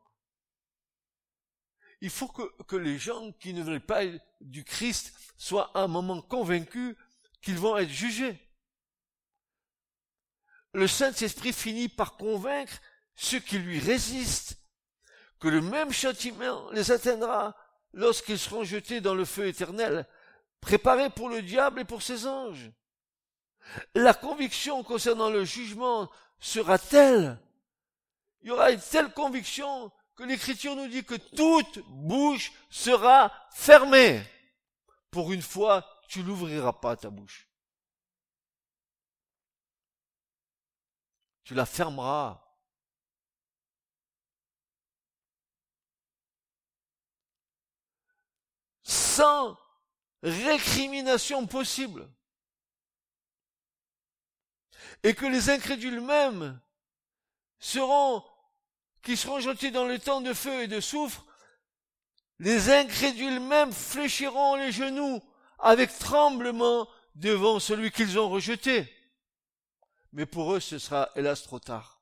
Il 2.00 2.10
faut 2.10 2.28
que, 2.28 2.76
les 2.76 2.98
gens 2.98 3.32
qui 3.32 3.54
ne 3.54 3.62
veulent 3.62 3.84
pas 3.84 4.02
du 4.40 4.64
Christ 4.64 5.12
soient 5.36 5.70
à 5.74 5.82
un 5.82 5.88
moment 5.88 6.20
convaincus 6.20 6.96
qu'ils 7.40 7.58
vont 7.58 7.76
être 7.76 7.90
jugés 7.90 8.40
le 10.74 10.86
Saint-Esprit 10.86 11.52
finit 11.52 11.88
par 11.88 12.16
convaincre 12.16 12.80
ceux 13.14 13.40
qui 13.40 13.58
lui 13.58 13.78
résistent 13.78 14.58
que 15.38 15.48
le 15.48 15.60
même 15.60 15.92
châtiment 15.92 16.70
les 16.70 16.90
atteindra 16.90 17.56
lorsqu'ils 17.92 18.38
seront 18.38 18.64
jetés 18.64 19.00
dans 19.00 19.14
le 19.14 19.24
feu 19.24 19.48
éternel, 19.48 20.06
préparé 20.60 21.10
pour 21.10 21.28
le 21.28 21.42
diable 21.42 21.80
et 21.80 21.84
pour 21.84 22.02
ses 22.02 22.26
anges. 22.26 22.70
La 23.94 24.14
conviction 24.14 24.82
concernant 24.82 25.30
le 25.30 25.44
jugement 25.44 26.10
sera 26.38 26.78
telle, 26.78 27.38
il 28.42 28.48
y 28.48 28.50
aura 28.50 28.72
une 28.72 28.80
telle 28.80 29.12
conviction 29.12 29.92
que 30.16 30.24
l'Écriture 30.24 30.76
nous 30.76 30.88
dit 30.88 31.04
que 31.04 31.14
toute 31.14 31.78
bouche 31.88 32.52
sera 32.70 33.32
fermée. 33.52 34.22
pour 35.10 35.32
une 35.32 35.42
fois, 35.42 35.86
tu 36.08 36.22
l'ouvriras 36.22 36.72
pas 36.72 36.96
ta 36.96 37.10
bouche. 37.10 37.46
Tu 41.44 41.54
la 41.54 41.66
fermeras. 41.66 42.40
Sans 48.82 49.58
récrimination 50.22 51.46
possible. 51.46 52.10
Et 55.02 55.14
que 55.14 55.26
les 55.26 55.50
incrédules 55.50 56.00
mêmes 56.00 56.60
seront, 57.58 58.22
qui 59.02 59.16
seront 59.16 59.40
jetés 59.40 59.70
dans 59.70 59.86
le 59.86 59.98
temps 59.98 60.20
de 60.20 60.32
feu 60.32 60.62
et 60.62 60.68
de 60.68 60.80
soufre, 60.80 61.24
les 62.38 62.70
incrédules 62.70 63.40
mêmes 63.40 63.72
fléchiront 63.72 64.56
les 64.56 64.72
genoux 64.72 65.22
avec 65.58 65.96
tremblement 65.98 66.88
devant 67.14 67.60
celui 67.60 67.90
qu'ils 67.90 68.18
ont 68.18 68.28
rejeté. 68.28 68.92
Mais 70.12 70.26
pour 70.26 70.52
eux, 70.52 70.60
ce 70.60 70.78
sera 70.78 71.10
hélas 71.14 71.42
trop 71.42 71.60
tard. 71.60 72.00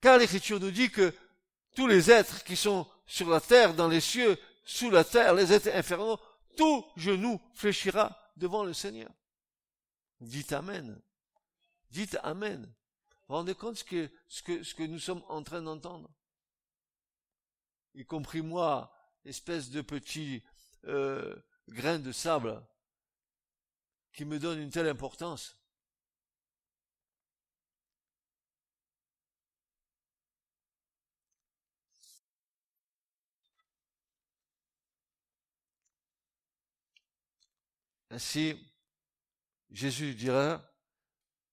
Car 0.00 0.18
l'Écriture 0.18 0.60
nous 0.60 0.70
dit 0.70 0.90
que 0.90 1.14
tous 1.74 1.86
les 1.86 2.10
êtres 2.10 2.44
qui 2.44 2.56
sont 2.56 2.86
sur 3.06 3.28
la 3.28 3.40
terre, 3.40 3.74
dans 3.74 3.88
les 3.88 4.00
cieux, 4.00 4.38
sous 4.64 4.90
la 4.90 5.04
terre, 5.04 5.34
les 5.34 5.52
êtres 5.52 5.74
infernaux, 5.74 6.18
tout 6.56 6.84
genou 6.96 7.40
fléchira 7.54 8.16
devant 8.36 8.64
le 8.64 8.74
Seigneur. 8.74 9.10
Dites 10.20 10.52
Amen. 10.52 11.00
Dites 11.90 12.16
Amen. 12.22 12.72
Rendez 13.28 13.54
compte 13.54 13.76
ce 13.76 13.84
que, 13.84 14.10
ce 14.26 14.42
que, 14.42 14.62
ce 14.62 14.74
que 14.74 14.82
nous 14.82 14.98
sommes 14.98 15.22
en 15.28 15.42
train 15.42 15.62
d'entendre? 15.62 16.10
Y 17.94 18.04
compris 18.04 18.42
moi, 18.42 18.92
espèce 19.24 19.70
de 19.70 19.82
petit 19.82 20.42
euh, 20.84 21.36
grain 21.68 21.98
de 21.98 22.12
sable 22.12 22.62
qui 24.12 24.24
me 24.24 24.38
donne 24.38 24.60
une 24.60 24.70
telle 24.70 24.88
importance. 24.88 25.56
Ainsi, 38.10 38.67
Jésus 39.78 40.12
dira, 40.16 40.60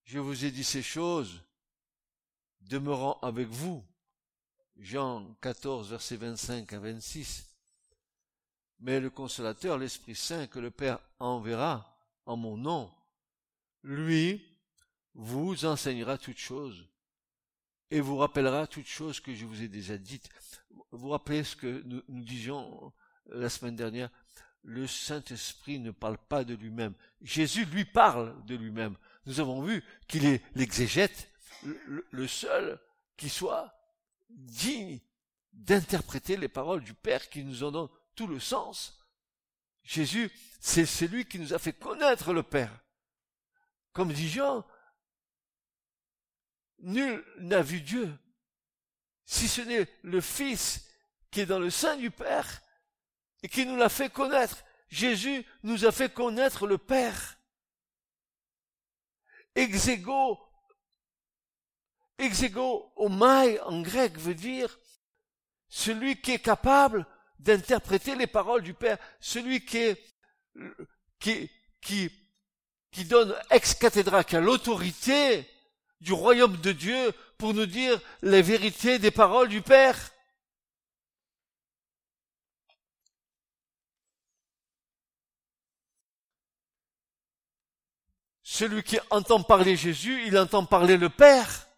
je 0.02 0.18
vous 0.18 0.44
ai 0.44 0.50
dit 0.50 0.64
ces 0.64 0.82
choses, 0.82 1.44
demeurant 2.62 3.20
avec 3.22 3.46
vous. 3.46 3.84
Jean 4.78 5.32
14, 5.40 5.90
verset 5.90 6.16
25 6.16 6.72
à 6.72 6.80
26. 6.80 7.46
Mais 8.80 8.98
le 8.98 9.10
consolateur, 9.10 9.78
l'Esprit 9.78 10.16
Saint, 10.16 10.48
que 10.48 10.58
le 10.58 10.72
Père 10.72 10.98
enverra 11.20 12.04
en 12.24 12.36
mon 12.36 12.56
nom, 12.56 12.92
lui 13.84 14.44
vous 15.14 15.64
enseignera 15.64 16.18
toutes 16.18 16.38
choses 16.38 16.84
et 17.92 18.00
vous 18.00 18.16
rappellera 18.16 18.66
toutes 18.66 18.88
choses 18.88 19.20
que 19.20 19.36
je 19.36 19.46
vous 19.46 19.62
ai 19.62 19.68
déjà 19.68 19.96
dites. 19.98 20.28
Vous 20.90 20.98
vous 20.98 21.10
rappelez 21.10 21.44
ce 21.44 21.54
que 21.54 21.80
nous, 21.84 22.02
nous 22.08 22.24
disions 22.24 22.92
la 23.26 23.48
semaine 23.48 23.76
dernière? 23.76 24.10
Le 24.66 24.88
Saint-Esprit 24.88 25.78
ne 25.78 25.92
parle 25.92 26.18
pas 26.18 26.42
de 26.42 26.54
lui-même. 26.54 26.92
Jésus 27.22 27.64
lui 27.66 27.84
parle 27.84 28.44
de 28.46 28.56
lui-même. 28.56 28.96
Nous 29.24 29.38
avons 29.38 29.62
vu 29.62 29.82
qu'il 30.08 30.26
est 30.26 30.42
l'exégète, 30.56 31.30
le, 32.10 32.26
seul 32.26 32.80
qui 33.16 33.28
soit 33.28 33.72
digne 34.28 35.00
d'interpréter 35.52 36.36
les 36.36 36.48
paroles 36.48 36.82
du 36.82 36.94
Père 36.94 37.28
qui 37.28 37.44
nous 37.44 37.62
en 37.62 37.70
donne 37.70 37.88
tout 38.16 38.26
le 38.26 38.40
sens. 38.40 38.98
Jésus, 39.84 40.32
c'est 40.60 40.84
celui 40.84 41.26
qui 41.26 41.38
nous 41.38 41.54
a 41.54 41.60
fait 41.60 41.72
connaître 41.72 42.32
le 42.32 42.42
Père. 42.42 42.76
Comme 43.92 44.12
dit 44.12 44.28
Jean, 44.28 44.66
nul 46.80 47.24
n'a 47.38 47.62
vu 47.62 47.80
Dieu, 47.80 48.12
si 49.26 49.46
ce 49.46 49.60
n'est 49.60 49.86
le 50.02 50.20
Fils 50.20 50.90
qui 51.30 51.40
est 51.40 51.46
dans 51.46 51.60
le 51.60 51.70
sein 51.70 51.96
du 51.96 52.10
Père 52.10 52.62
et 53.46 53.48
qui 53.48 53.64
nous 53.64 53.76
l'a 53.76 53.88
fait 53.88 54.10
connaître. 54.10 54.64
Jésus 54.88 55.46
nous 55.62 55.84
a 55.84 55.92
fait 55.92 56.12
connaître 56.12 56.66
le 56.66 56.78
Père. 56.78 57.38
Exego, 59.54 60.36
exego 62.18 62.92
omai 62.96 63.60
en 63.60 63.82
grec 63.82 64.18
veut 64.18 64.34
dire 64.34 64.76
celui 65.68 66.20
qui 66.20 66.32
est 66.32 66.40
capable 66.40 67.06
d'interpréter 67.38 68.16
les 68.16 68.26
paroles 68.26 68.62
du 68.62 68.74
Père, 68.74 68.98
celui 69.20 69.64
qui 69.64 69.96
donne 73.04 73.32
ex 73.52 73.74
cathedra, 73.74 74.24
qui 74.24 74.34
l'autorité 74.34 75.48
du 76.00 76.12
royaume 76.12 76.56
de 76.56 76.72
Dieu 76.72 77.12
pour 77.38 77.54
nous 77.54 77.66
dire 77.66 78.00
les 78.22 78.42
vérités 78.42 78.98
des 78.98 79.12
paroles 79.12 79.50
du 79.50 79.62
Père. 79.62 80.10
Celui 88.56 88.82
qui 88.82 88.98
entend 89.10 89.42
parler 89.42 89.76
Jésus, 89.76 90.26
il 90.26 90.38
entend 90.38 90.64
parler 90.64 90.96
le 90.96 91.10
Père. 91.10 91.68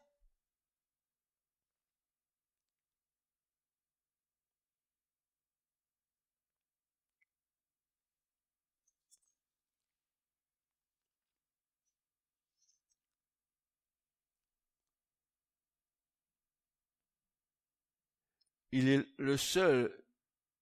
Il 18.70 18.88
est 18.88 19.04
le 19.18 19.36
seul 19.36 19.92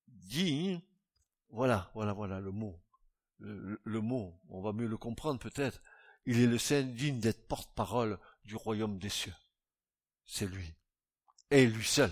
digne, 0.08 0.80
voilà, 1.50 1.90
voilà, 1.92 2.14
voilà 2.14 2.40
le 2.40 2.52
mot, 2.52 2.80
le, 3.38 3.78
le 3.84 4.00
mot, 4.00 4.40
on 4.48 4.62
va 4.62 4.72
mieux 4.72 4.86
le 4.86 4.96
comprendre 4.96 5.38
peut-être, 5.38 5.82
il 6.26 6.40
est 6.40 6.46
le 6.46 6.58
Saint 6.58 6.82
digne 6.82 7.20
d'être 7.20 7.46
porte-parole 7.46 8.18
du 8.44 8.56
royaume 8.56 8.98
des 8.98 9.08
cieux. 9.08 9.34
C'est 10.24 10.46
lui. 10.46 10.74
Et 11.50 11.66
lui 11.66 11.84
seul. 11.84 12.10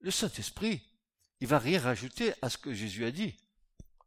Le 0.00 0.10
Saint-Esprit, 0.10 0.82
il 1.40 1.48
va 1.48 1.58
rien 1.58 1.80
rajouter 1.80 2.34
à 2.42 2.50
ce 2.50 2.58
que 2.58 2.74
Jésus 2.74 3.04
a 3.06 3.10
dit. 3.10 3.36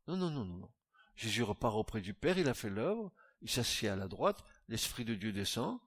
Non, 0.08 0.16
non, 0.16 0.30
non, 0.30 0.46
non. 0.46 0.72
Jésus 1.16 1.42
repart 1.42 1.76
auprès 1.76 2.02
du 2.02 2.14
Père, 2.14 2.38
il 2.38 2.48
a 2.48 2.54
fait 2.54 2.70
l'œuvre, 2.70 3.12
il 3.42 3.50
s'assied 3.50 3.90
à 3.90 3.96
la 3.96 4.08
droite, 4.08 4.44
l'Esprit 4.68 5.06
de 5.06 5.16
Dieu 5.16 5.34
descend. 5.34 5.80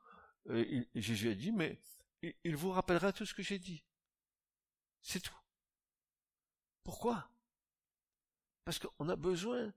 Euh, 0.49 0.85
Jésus 0.97 1.31
a 1.31 1.35
dit, 1.35 1.53
mais 1.53 1.81
il 2.43 2.57
vous 2.57 2.71
rappellera 2.71 3.13
tout 3.13 3.25
ce 3.25 3.35
que 3.35 3.43
j'ai 3.43 3.61
dit. 3.61 3.85
C'est 5.03 5.21
tout. 5.21 5.39
Pourquoi? 6.83 7.31
Parce 8.65 8.79
qu'on 8.79 9.09
a 9.09 9.17
besoin 9.17 9.73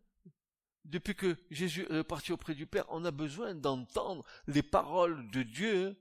depuis 0.85 1.15
que 1.15 1.37
Jésus 1.49 1.85
est 1.89 2.03
parti 2.03 2.31
auprès 2.31 2.55
du 2.55 2.65
Père, 2.65 2.85
on 2.89 3.05
a 3.05 3.11
besoin 3.11 3.55
d'entendre 3.55 4.25
les 4.47 4.63
paroles 4.63 5.29
de 5.31 5.43
Dieu 5.43 5.97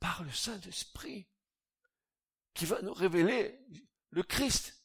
par 0.00 0.22
le 0.24 0.32
Saint-Esprit 0.32 1.26
qui 2.54 2.66
va 2.66 2.82
nous 2.82 2.92
révéler 2.92 3.58
le 4.10 4.22
Christ. 4.22 4.76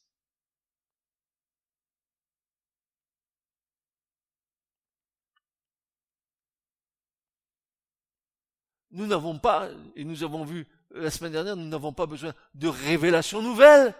Nous 8.90 9.06
n'avons 9.06 9.38
pas, 9.38 9.68
et 9.94 10.04
nous 10.04 10.22
avons 10.22 10.44
vu 10.44 10.66
la 10.90 11.10
semaine 11.10 11.32
dernière, 11.32 11.56
nous 11.56 11.68
n'avons 11.68 11.92
pas 11.92 12.06
besoin 12.06 12.32
de 12.54 12.68
révélations 12.68 13.42
nouvelles. 13.42 13.94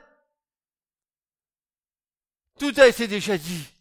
Tout 2.59 2.73
a 2.79 2.87
été 2.87 3.07
déjà 3.07 3.37
dit. 3.37 3.76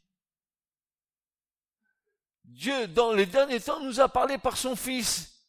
Dieu, 2.55 2.87
dans 2.87 3.11
les 3.11 3.25
derniers 3.25 3.59
temps, 3.59 3.81
nous 3.81 3.99
a 3.99 4.07
parlé 4.07 4.37
par 4.37 4.55
son 4.55 4.77
Fils, 4.77 5.43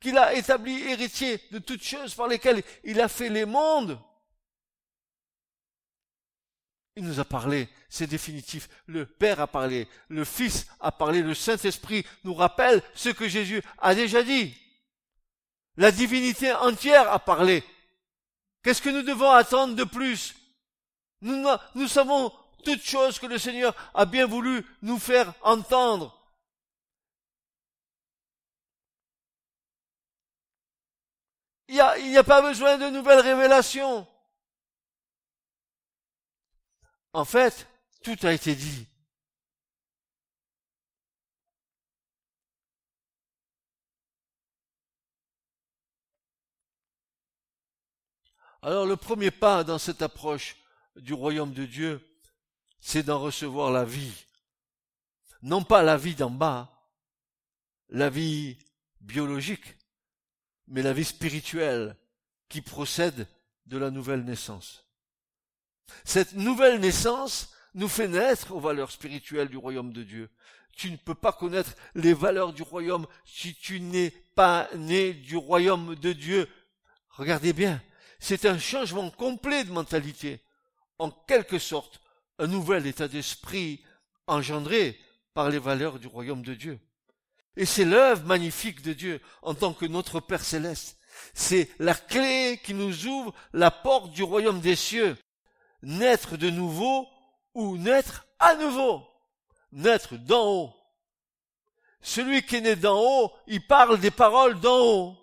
qu'il 0.00 0.16
a 0.16 0.32
établi 0.32 0.80
héritier 0.88 1.38
de 1.50 1.58
toutes 1.58 1.84
choses 1.84 2.14
par 2.14 2.28
lesquelles 2.28 2.62
il 2.82 2.98
a 3.02 3.08
fait 3.08 3.28
les 3.28 3.44
mondes. 3.44 4.00
Il 6.96 7.04
nous 7.04 7.20
a 7.20 7.26
parlé, 7.26 7.68
c'est 7.90 8.06
définitif. 8.06 8.70
Le 8.86 9.04
Père 9.04 9.38
a 9.38 9.46
parlé, 9.46 9.86
le 10.08 10.24
Fils 10.24 10.66
a 10.80 10.90
parlé, 10.90 11.20
le 11.20 11.34
Saint-Esprit 11.34 12.06
nous 12.24 12.34
rappelle 12.34 12.82
ce 12.94 13.10
que 13.10 13.28
Jésus 13.28 13.62
a 13.76 13.94
déjà 13.94 14.22
dit. 14.22 14.56
La 15.76 15.90
divinité 15.90 16.54
entière 16.54 17.12
a 17.12 17.18
parlé. 17.18 17.62
Qu'est-ce 18.62 18.80
que 18.80 18.88
nous 18.88 19.02
devons 19.02 19.30
attendre 19.30 19.74
de 19.74 19.84
plus? 19.84 20.34
Nous, 21.20 21.46
nous 21.74 21.88
savons 21.88 22.32
toutes 22.64 22.82
choses 22.82 23.18
que 23.18 23.26
le 23.26 23.38
Seigneur 23.38 23.74
a 23.94 24.06
bien 24.06 24.26
voulu 24.26 24.66
nous 24.82 24.98
faire 24.98 25.34
entendre. 25.42 26.20
Il 31.68 31.74
n'y 31.74 31.80
a, 32.16 32.20
a 32.20 32.24
pas 32.24 32.42
besoin 32.42 32.78
de 32.78 32.88
nouvelles 32.90 33.20
révélations. 33.20 34.06
En 37.12 37.24
fait, 37.24 37.68
tout 38.02 38.16
a 38.22 38.32
été 38.32 38.54
dit. 38.54 38.86
Alors 48.64 48.86
le 48.86 48.96
premier 48.96 49.30
pas 49.30 49.62
dans 49.62 49.78
cette 49.78 50.00
approche 50.00 50.56
du 50.96 51.12
royaume 51.12 51.52
de 51.52 51.66
Dieu, 51.66 52.00
c'est 52.86 53.02
d'en 53.02 53.18
recevoir 53.18 53.72
la 53.72 53.86
vie. 53.86 54.12
Non 55.40 55.64
pas 55.64 55.82
la 55.82 55.96
vie 55.96 56.14
d'en 56.14 56.28
bas, 56.28 56.70
la 57.88 58.10
vie 58.10 58.58
biologique, 59.00 59.64
mais 60.68 60.82
la 60.82 60.92
vie 60.92 61.06
spirituelle 61.06 61.96
qui 62.50 62.60
procède 62.60 63.26
de 63.64 63.78
la 63.78 63.90
nouvelle 63.90 64.22
naissance. 64.22 64.84
Cette 66.04 66.34
nouvelle 66.34 66.78
naissance 66.78 67.54
nous 67.72 67.88
fait 67.88 68.06
naître 68.06 68.52
aux 68.52 68.60
valeurs 68.60 68.90
spirituelles 68.90 69.48
du 69.48 69.56
royaume 69.56 69.94
de 69.94 70.02
Dieu. 70.02 70.30
Tu 70.76 70.90
ne 70.90 70.98
peux 70.98 71.14
pas 71.14 71.32
connaître 71.32 71.72
les 71.94 72.12
valeurs 72.12 72.52
du 72.52 72.62
royaume 72.62 73.06
si 73.24 73.54
tu 73.54 73.80
n'es 73.80 74.10
pas 74.10 74.68
né 74.76 75.14
du 75.14 75.38
royaume 75.38 75.94
de 75.94 76.12
Dieu. 76.12 76.50
Regardez 77.08 77.54
bien, 77.54 77.82
c'est 78.18 78.44
un 78.44 78.58
changement 78.58 79.10
complet 79.10 79.64
de 79.64 79.72
mentalité, 79.72 80.42
en 80.98 81.10
quelque 81.10 81.58
sorte 81.58 82.03
un 82.38 82.46
nouvel 82.46 82.86
état 82.86 83.08
d'esprit 83.08 83.82
engendré 84.26 84.98
par 85.34 85.50
les 85.50 85.58
valeurs 85.58 85.98
du 85.98 86.06
royaume 86.06 86.42
de 86.42 86.54
Dieu. 86.54 86.80
Et 87.56 87.66
c'est 87.66 87.84
l'œuvre 87.84 88.24
magnifique 88.24 88.82
de 88.82 88.92
Dieu 88.92 89.20
en 89.42 89.54
tant 89.54 89.72
que 89.72 89.86
notre 89.86 90.20
Père 90.20 90.42
céleste. 90.42 90.98
C'est 91.34 91.70
la 91.78 91.94
clé 91.94 92.60
qui 92.64 92.74
nous 92.74 93.06
ouvre 93.06 93.32
la 93.52 93.70
porte 93.70 94.12
du 94.12 94.22
royaume 94.22 94.60
des 94.60 94.76
cieux. 94.76 95.16
Naître 95.82 96.36
de 96.36 96.50
nouveau 96.50 97.06
ou 97.54 97.76
naître 97.76 98.26
à 98.38 98.56
nouveau. 98.56 99.06
Naître 99.70 100.16
d'en 100.16 100.46
haut. 100.46 100.74
Celui 102.00 102.42
qui 102.42 102.56
est 102.56 102.60
né 102.60 102.76
d'en 102.76 103.00
haut, 103.00 103.32
il 103.46 103.66
parle 103.66 103.98
des 103.98 104.10
paroles 104.10 104.60
d'en 104.60 104.78
haut. 104.78 105.16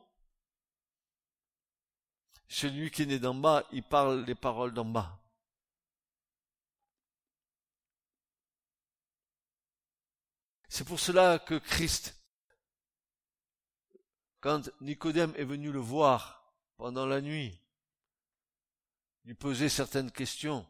Celui 2.48 2.90
qui 2.92 3.04
est 3.04 3.06
né 3.06 3.20
d'en 3.20 3.34
bas, 3.34 3.64
il 3.72 3.84
parle 3.84 4.26
les 4.26 4.36
paroles 4.36 4.74
d'en 4.74 4.86
bas. 4.86 5.21
C'est 10.82 10.88
pour 10.88 11.00
cela 11.00 11.38
que 11.38 11.60
Christ, 11.60 12.16
quand 14.40 14.68
Nicodème 14.82 15.32
est 15.38 15.44
venu 15.44 15.72
le 15.72 15.78
voir 15.78 16.56
pendant 16.76 17.06
la 17.06 17.22
nuit, 17.22 17.56
lui 19.26 19.36
posait 19.36 19.70
certaines 19.70 20.10
questions 20.10 20.68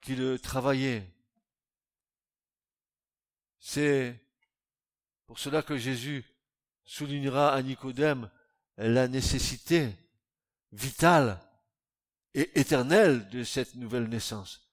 qui 0.00 0.16
le 0.16 0.40
travaillaient. 0.40 1.08
C'est 3.60 4.20
pour 5.28 5.38
cela 5.38 5.62
que 5.62 5.78
Jésus 5.78 6.24
soulignera 6.84 7.54
à 7.54 7.62
Nicodème 7.62 8.28
la 8.76 9.06
nécessité 9.06 9.94
vitale 10.72 11.40
et 12.34 12.58
éternelle 12.58 13.28
de 13.28 13.44
cette 13.44 13.76
nouvelle 13.76 14.08
naissance. 14.08 14.68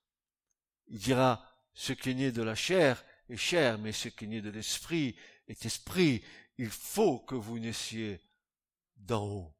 Il 0.88 0.98
dira, 0.98 1.48
ce 1.76 1.94
qui 1.94 2.10
est 2.10 2.16
né 2.16 2.32
de 2.32 2.42
la 2.42 2.56
chair 2.56 3.04
est 3.34 3.78
mais 3.78 3.92
ce 3.92 4.10
qui 4.10 4.28
né 4.28 4.42
de 4.42 4.50
l'esprit 4.50 5.16
est 5.48 5.66
esprit. 5.66 6.24
Il 6.58 6.70
faut 6.70 7.20
que 7.20 7.36
vous 7.36 7.60
naissiez 7.60 8.22
d'en 8.98 9.26
haut. 9.26 9.56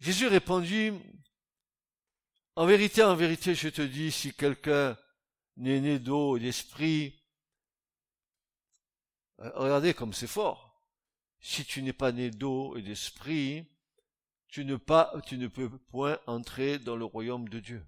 Jésus 0.00 0.26
répondit, 0.26 0.92
En 2.56 2.66
vérité, 2.66 3.02
en 3.02 3.16
vérité, 3.16 3.54
je 3.54 3.68
te 3.68 3.80
dis, 3.80 4.12
si 4.12 4.34
quelqu'un 4.34 4.98
n'est 5.56 5.80
né 5.80 5.98
d'eau 5.98 6.36
et 6.36 6.40
d'esprit. 6.40 7.22
Euh, 9.40 9.50
regardez 9.54 9.94
comme 9.94 10.12
c'est 10.12 10.26
fort. 10.26 10.78
Si 11.40 11.64
tu 11.64 11.82
n'es 11.82 11.92
pas 11.92 12.12
né 12.12 12.30
d'eau 12.30 12.76
et 12.76 12.82
d'esprit, 12.82 13.66
tu 14.54 14.64
ne, 14.64 15.48
peux 15.48 15.68
point 15.90 16.20
entrer 16.28 16.78
dans 16.78 16.94
le 16.94 17.04
royaume 17.04 17.48
de 17.48 17.58
Dieu. 17.58 17.84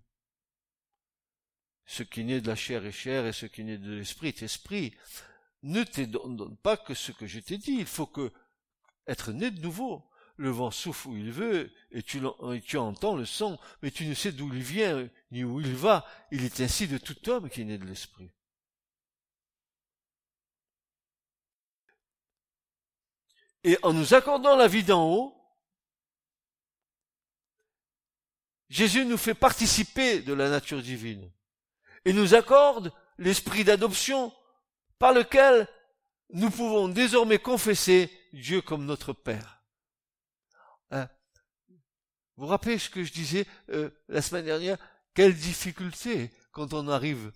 Ce 1.84 2.02
qui 2.02 2.24
naît 2.24 2.40
de 2.40 2.48
la 2.48 2.56
chair 2.56 2.84
est 2.84 2.90
chair 2.90 3.24
et 3.24 3.32
ce 3.32 3.46
qui 3.46 3.62
naît 3.62 3.78
de 3.78 3.92
l'esprit 3.92 4.28
est 4.28 4.42
esprit. 4.42 4.92
Ne 5.62 5.84
te 5.84 6.00
donne 6.00 6.56
pas 6.56 6.76
que 6.76 6.92
ce 6.92 7.12
que 7.12 7.28
je 7.28 7.38
t'ai 7.38 7.56
dit. 7.56 7.76
Il 7.78 7.86
faut 7.86 8.08
que 8.08 8.32
être 9.06 9.30
né 9.30 9.52
de 9.52 9.60
nouveau 9.60 10.10
le 10.38 10.50
vent 10.50 10.72
souffle 10.72 11.08
où 11.08 11.16
il 11.16 11.30
veut, 11.30 11.72
et 11.92 12.02
tu, 12.02 12.18
entends 12.76 13.14
le 13.14 13.24
son, 13.24 13.58
mais 13.80 13.92
tu 13.92 14.04
ne 14.04 14.12
sais 14.12 14.32
d'où 14.32 14.52
il 14.52 14.60
vient, 14.60 15.08
ni 15.30 15.44
où 15.44 15.60
il 15.60 15.74
va. 15.74 16.04
Il 16.32 16.44
est 16.44 16.60
ainsi 16.60 16.88
de 16.88 16.98
tout 16.98 17.28
homme 17.28 17.48
qui 17.48 17.64
né 17.64 17.78
de 17.78 17.86
l'esprit. 17.86 18.32
Et 23.62 23.78
en 23.82 23.92
nous 23.92 24.14
accordant 24.14 24.56
la 24.56 24.66
vie 24.66 24.82
d'en 24.82 25.08
haut, 25.08 25.35
Jésus 28.68 29.04
nous 29.04 29.16
fait 29.16 29.34
participer 29.34 30.20
de 30.20 30.32
la 30.32 30.50
nature 30.50 30.82
divine 30.82 31.30
et 32.04 32.12
nous 32.12 32.34
accorde 32.34 32.92
l'esprit 33.18 33.64
d'adoption 33.64 34.32
par 34.98 35.12
lequel 35.12 35.68
nous 36.30 36.50
pouvons 36.50 36.88
désormais 36.88 37.38
confesser 37.38 38.10
Dieu 38.32 38.60
comme 38.60 38.84
notre 38.84 39.12
Père. 39.12 39.62
Hein? 40.90 41.08
Vous 42.36 42.46
rappelez 42.46 42.78
ce 42.78 42.90
que 42.90 43.04
je 43.04 43.12
disais 43.12 43.46
euh, 43.70 43.90
la 44.08 44.22
semaine 44.22 44.44
dernière? 44.44 44.78
Quelle 45.14 45.34
difficulté 45.34 46.30
quand 46.50 46.74
on 46.74 46.88
arrive 46.88 47.32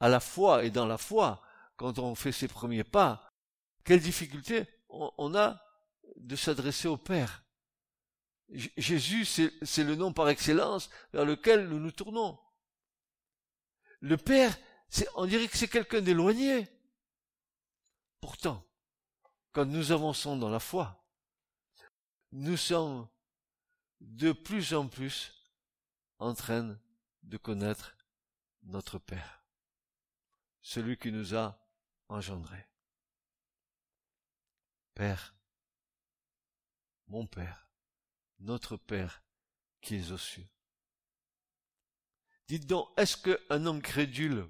à 0.00 0.08
la 0.08 0.20
foi 0.20 0.64
et 0.64 0.70
dans 0.70 0.86
la 0.86 0.98
foi, 0.98 1.42
quand 1.76 1.98
on 1.98 2.14
fait 2.14 2.32
ses 2.32 2.48
premiers 2.48 2.84
pas, 2.84 3.28
quelle 3.84 4.00
difficulté 4.00 4.66
on, 4.88 5.34
a 5.34 5.60
de 6.16 6.36
s'adresser 6.36 6.88
au 6.88 6.96
Père. 6.96 7.44
Jésus, 8.50 9.24
c'est 9.24 9.84
le 9.84 9.94
nom 9.94 10.12
par 10.12 10.28
excellence 10.28 10.88
vers 11.12 11.24
lequel 11.24 11.68
nous 11.68 11.78
nous 11.78 11.92
tournons. 11.92 12.38
Le 14.00 14.16
Père, 14.16 14.56
on 15.16 15.26
dirait 15.26 15.48
que 15.48 15.56
c'est 15.56 15.68
quelqu'un 15.68 16.00
d'éloigné. 16.00 16.66
Pourtant, 18.20 18.64
quand 19.52 19.66
nous 19.66 19.92
avançons 19.92 20.36
dans 20.36 20.48
la 20.48 20.60
foi, 20.60 21.04
nous 22.32 22.56
sommes 22.56 23.08
de 24.00 24.32
plus 24.32 24.74
en 24.74 24.88
plus 24.88 25.34
en 26.18 26.34
train 26.34 26.78
de 27.22 27.36
connaître 27.36 27.96
notre 28.62 28.98
Père, 28.98 29.44
celui 30.62 30.96
qui 30.96 31.12
nous 31.12 31.34
a 31.34 31.58
engendrés. 32.08 32.66
Père, 34.94 35.34
mon 37.06 37.26
Père, 37.26 37.67
notre 38.40 38.76
Père 38.76 39.22
qui 39.80 39.96
est 39.96 40.10
aux 40.10 40.18
cieux. 40.18 40.48
Dites 42.46 42.66
donc, 42.66 42.88
est-ce 42.96 43.16
qu'un 43.16 43.66
homme 43.66 43.82
crédule, 43.82 44.48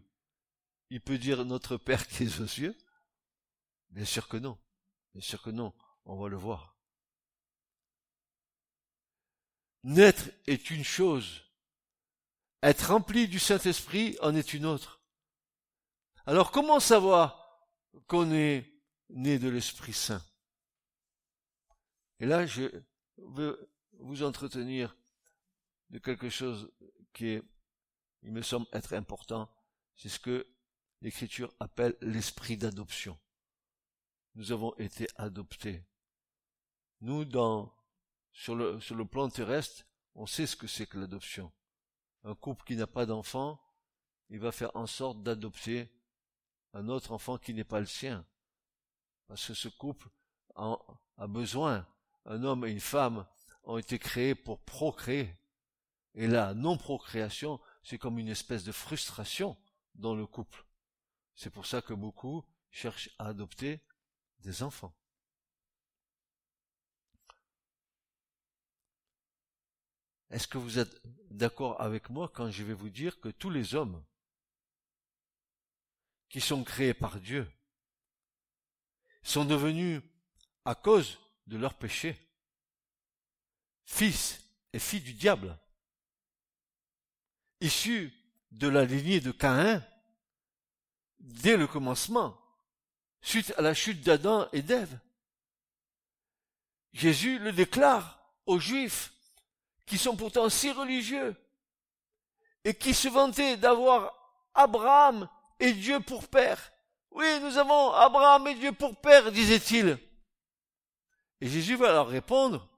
il 0.90 1.00
peut 1.00 1.18
dire 1.18 1.44
notre 1.44 1.76
Père 1.76 2.06
qui 2.06 2.24
est 2.24 2.40
aux 2.40 2.46
cieux? 2.46 2.76
Bien 3.90 4.04
sûr 4.04 4.28
que 4.28 4.36
non. 4.36 4.58
Bien 5.12 5.22
sûr 5.22 5.42
que 5.42 5.50
non. 5.50 5.74
On 6.04 6.16
va 6.16 6.28
le 6.28 6.36
voir. 6.36 6.76
Naître 9.82 10.30
est 10.46 10.70
une 10.70 10.84
chose. 10.84 11.44
Être 12.62 12.90
rempli 12.90 13.28
du 13.28 13.38
Saint-Esprit 13.38 14.16
en 14.20 14.34
est 14.34 14.52
une 14.52 14.66
autre. 14.66 15.00
Alors 16.26 16.50
comment 16.50 16.80
savoir 16.80 17.66
qu'on 18.06 18.32
est 18.32 18.70
né 19.10 19.38
de 19.38 19.48
l'Esprit 19.48 19.92
Saint? 19.92 20.22
Et 22.20 22.26
là, 22.26 22.46
je 22.46 22.82
veux 23.16 23.70
vous 23.98 24.22
entretenir 24.22 24.96
de 25.90 25.98
quelque 25.98 26.28
chose 26.28 26.70
qui 27.12 27.28
est, 27.28 27.42
il 28.22 28.32
me 28.32 28.42
semble 28.42 28.66
être 28.72 28.92
important. 28.94 29.50
C'est 29.96 30.08
ce 30.08 30.18
que 30.18 30.46
l'Écriture 31.00 31.52
appelle 31.60 31.96
l'esprit 32.00 32.56
d'adoption. 32.56 33.18
Nous 34.34 34.52
avons 34.52 34.74
été 34.76 35.08
adoptés. 35.16 35.84
Nous, 37.00 37.24
dans 37.24 37.74
sur 38.32 38.54
le, 38.54 38.80
sur 38.80 38.94
le 38.94 39.04
plan 39.04 39.28
terrestre, 39.28 39.84
on 40.14 40.26
sait 40.26 40.46
ce 40.46 40.56
que 40.56 40.66
c'est 40.66 40.86
que 40.86 40.98
l'adoption. 40.98 41.52
Un 42.24 42.34
couple 42.34 42.64
qui 42.64 42.76
n'a 42.76 42.86
pas 42.86 43.06
d'enfant, 43.06 43.60
il 44.30 44.38
va 44.38 44.52
faire 44.52 44.74
en 44.76 44.86
sorte 44.86 45.22
d'adopter 45.22 45.90
un 46.72 46.88
autre 46.88 47.12
enfant 47.12 47.38
qui 47.38 47.54
n'est 47.54 47.64
pas 47.64 47.80
le 47.80 47.86
sien. 47.86 48.24
Parce 49.26 49.46
que 49.46 49.54
ce 49.54 49.68
couple 49.68 50.08
a, 50.54 50.76
a 51.16 51.26
besoin. 51.26 51.86
Un 52.24 52.44
homme 52.44 52.64
et 52.66 52.70
une 52.70 52.80
femme 52.80 53.26
ont 53.68 53.76
été 53.76 53.98
créés 53.98 54.34
pour 54.34 54.64
procréer. 54.64 55.36
Et 56.14 56.26
la 56.26 56.54
non-procréation, 56.54 57.60
c'est 57.82 57.98
comme 57.98 58.18
une 58.18 58.28
espèce 58.28 58.64
de 58.64 58.72
frustration 58.72 59.56
dans 59.94 60.14
le 60.14 60.26
couple. 60.26 60.64
C'est 61.36 61.50
pour 61.50 61.66
ça 61.66 61.82
que 61.82 61.92
beaucoup 61.94 62.44
cherchent 62.70 63.10
à 63.18 63.26
adopter 63.28 63.80
des 64.40 64.62
enfants. 64.62 64.96
Est-ce 70.30 70.48
que 70.48 70.58
vous 70.58 70.78
êtes 70.78 71.00
d'accord 71.30 71.80
avec 71.80 72.10
moi 72.10 72.30
quand 72.34 72.50
je 72.50 72.64
vais 72.64 72.74
vous 72.74 72.90
dire 72.90 73.20
que 73.20 73.28
tous 73.28 73.50
les 73.50 73.74
hommes 73.74 74.04
qui 76.30 76.40
sont 76.40 76.64
créés 76.64 76.94
par 76.94 77.20
Dieu 77.20 77.50
sont 79.22 79.44
devenus, 79.44 80.02
à 80.64 80.74
cause 80.74 81.18
de 81.46 81.56
leur 81.56 81.74
péché, 81.74 82.27
fils 83.88 84.38
et 84.74 84.78
filles 84.78 85.00
du 85.00 85.14
diable, 85.14 85.58
issus 87.60 88.12
de 88.52 88.68
la 88.68 88.84
lignée 88.84 89.20
de 89.20 89.32
Caïn, 89.32 89.82
dès 91.18 91.56
le 91.56 91.66
commencement, 91.66 92.38
suite 93.22 93.52
à 93.56 93.62
la 93.62 93.74
chute 93.74 94.02
d'Adam 94.02 94.46
et 94.52 94.62
d'Ève. 94.62 95.00
Jésus 96.92 97.38
le 97.38 97.50
déclare 97.50 98.20
aux 98.46 98.60
Juifs, 98.60 99.12
qui 99.86 99.96
sont 99.96 100.16
pourtant 100.16 100.50
si 100.50 100.70
religieux, 100.70 101.34
et 102.64 102.74
qui 102.74 102.92
se 102.92 103.08
vantaient 103.08 103.56
d'avoir 103.56 104.12
Abraham 104.54 105.28
et 105.58 105.72
Dieu 105.72 105.98
pour 106.00 106.28
père. 106.28 106.72
Oui, 107.10 107.26
nous 107.40 107.56
avons 107.56 107.92
Abraham 107.92 108.46
et 108.48 108.54
Dieu 108.54 108.72
pour 108.72 109.00
père, 109.00 109.32
disait-il. 109.32 109.98
Et 111.40 111.48
Jésus 111.48 111.76
va 111.76 111.92
leur 111.92 112.08
répondre, 112.08 112.68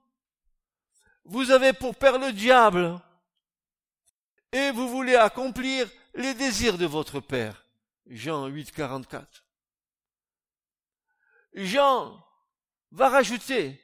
vous 1.25 1.51
avez 1.51 1.73
pour 1.73 1.95
père 1.95 2.17
le 2.17 2.31
diable, 2.31 2.99
et 4.51 4.71
vous 4.71 4.89
voulez 4.89 5.15
accomplir 5.15 5.89
les 6.13 6.33
désirs 6.33 6.77
de 6.77 6.85
votre 6.85 7.19
père. 7.19 7.65
Jean 8.07 8.47
8, 8.47 8.71
44. 8.71 9.45
Jean 11.53 12.21
va 12.91 13.09
rajouter, 13.09 13.81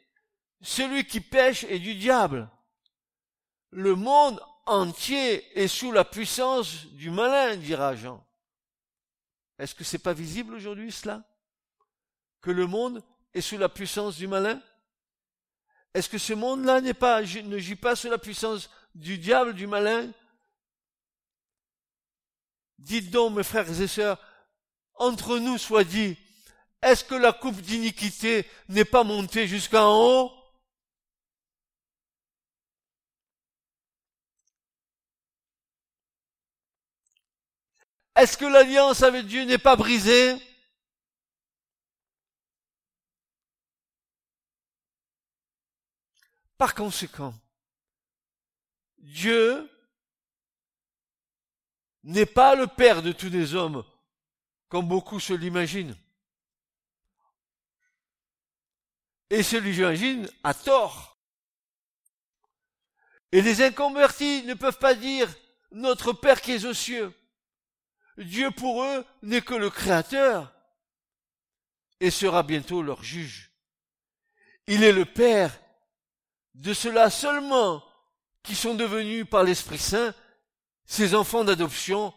celui 0.62 1.06
qui 1.06 1.22
pêche 1.22 1.64
est 1.66 1.80
du 1.80 1.96
diable. 1.96 2.50
Le 3.70 3.96
monde 3.96 4.42
entier 4.66 5.58
est 5.58 5.68
sous 5.68 5.92
la 5.92 6.04
puissance 6.04 6.86
du 6.88 7.10
malin, 7.10 7.56
dira 7.56 7.96
Jean. 7.96 8.26
Est-ce 9.60 9.76
que 9.76 9.84
c'est 9.84 10.00
pas 10.00 10.14
visible 10.14 10.54
aujourd'hui 10.54 10.92
cela? 10.92 11.24
Que 12.42 12.52
le 12.52 12.68
monde 12.68 13.04
est 13.34 13.42
sous 13.42 13.58
la 13.58 13.70
puissance 13.70 14.18
du 14.18 14.28
malin? 14.28 14.62
Est-ce 15.94 16.10
que 16.10 16.18
ce 16.18 16.34
monde-là 16.34 16.82
n'est 16.82 16.94
pas, 16.94 17.22
ne 17.22 17.58
gît 17.58 17.76
pas 17.76 17.96
sous 17.96 18.10
la 18.10 18.18
puissance 18.18 18.70
du 18.94 19.18
diable, 19.18 19.54
du 19.54 19.68
malin? 19.68 20.12
Dites 22.78 23.10
donc, 23.10 23.36
mes 23.36 23.44
frères 23.44 23.82
et 23.82 23.88
sœurs, 23.88 24.20
entre 24.96 25.40
nous 25.40 25.58
soit 25.58 25.84
dit, 25.84 26.18
est-ce 26.82 27.04
que 27.04 27.16
la 27.16 27.34
coupe 27.34 27.62
d'iniquité 27.62 28.46
n'est 28.70 28.86
pas 28.86 29.04
montée 29.04 29.48
jusqu'en 29.48 29.96
haut? 29.96 30.32
Est-ce 38.16 38.38
que 38.38 38.46
l'alliance 38.46 39.04
avec 39.04 39.28
Dieu 39.28 39.44
n'est 39.46 39.60
pas 39.60 39.76
brisée? 39.76 40.36
Par 46.58 46.74
conséquent, 46.74 47.34
Dieu 48.98 49.70
n'est 52.04 52.26
pas 52.26 52.56
le 52.56 52.68
Père 52.68 53.04
de 53.04 53.12
tous 53.12 53.30
les 53.30 53.54
hommes, 53.54 53.86
comme 54.70 54.88
beaucoup 54.88 55.20
se 55.20 55.34
l'imaginent. 55.34 55.98
Et 59.30 59.44
se 59.44 59.58
l'imaginent 59.58 60.30
à 60.44 60.54
tort. 60.54 61.20
Et 63.32 63.42
les 63.42 63.62
inconvertis 63.62 64.44
ne 64.44 64.54
peuvent 64.54 64.80
pas 64.80 64.96
dire 64.96 65.34
notre 65.72 66.14
Père 66.14 66.42
qui 66.42 66.54
est 66.54 66.66
aux 66.66 66.74
cieux. 66.74 67.14
Dieu 68.18 68.50
pour 68.52 68.84
eux 68.84 69.06
n'est 69.22 69.42
que 69.42 69.54
le 69.54 69.70
Créateur 69.70 70.54
et 72.00 72.10
sera 72.10 72.42
bientôt 72.42 72.82
leur 72.82 73.04
juge. 73.04 73.52
Il 74.66 74.84
est 74.84 74.94
le 74.94 75.06
Père 75.06 75.60
de 76.58 76.74
ceux-là 76.74 77.10
seulement 77.10 77.84
qui 78.44 78.56
sont 78.56 78.76
devenus 78.76 79.28
par 79.30 79.44
l'Esprit 79.44 79.78
Saint 79.78 80.14
ses 80.86 81.14
enfants 81.14 81.44
d'adoption 81.44 82.14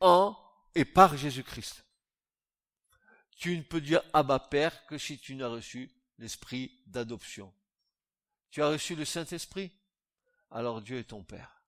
en 0.00 0.36
et 0.74 0.84
par 0.84 1.16
Jésus-Christ. 1.16 1.84
Tu 3.36 3.56
ne 3.56 3.62
peux 3.62 3.80
dire 3.80 4.02
Abba 4.12 4.38
Père 4.38 4.86
que 4.86 4.98
si 4.98 5.18
tu 5.18 5.34
n'as 5.34 5.48
reçu 5.48 5.90
l'esprit 6.18 6.80
d'adoption. 6.86 7.54
Tu 8.50 8.62
as 8.62 8.68
reçu 8.68 8.96
le 8.96 9.04
Saint-Esprit, 9.04 9.72
alors 10.50 10.80
Dieu 10.80 10.98
est 10.98 11.04
ton 11.04 11.22
Père. 11.22 11.62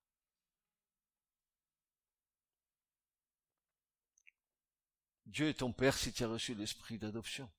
Dieu 5.27 5.49
est 5.49 5.55
ton 5.55 5.73
Père 5.73 5.97
si 5.97 6.13
tu 6.13 6.25
as 6.25 6.29
reçu 6.29 6.55
l'esprit 6.55 6.99
d'adoption. 6.99 7.51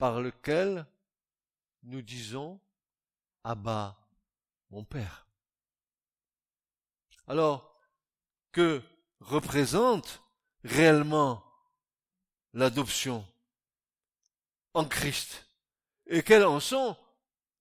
Par 0.00 0.22
lequel 0.22 0.86
nous 1.82 2.00
disons 2.00 2.58
Abba, 3.44 3.98
mon 4.70 4.82
Père. 4.82 5.26
Alors, 7.26 7.78
que 8.50 8.82
représente 9.20 10.22
réellement 10.64 11.44
l'adoption 12.54 13.26
en 14.72 14.86
Christ 14.86 15.46
et 16.06 16.22
quels 16.22 16.46
en 16.46 16.60
sont 16.60 16.96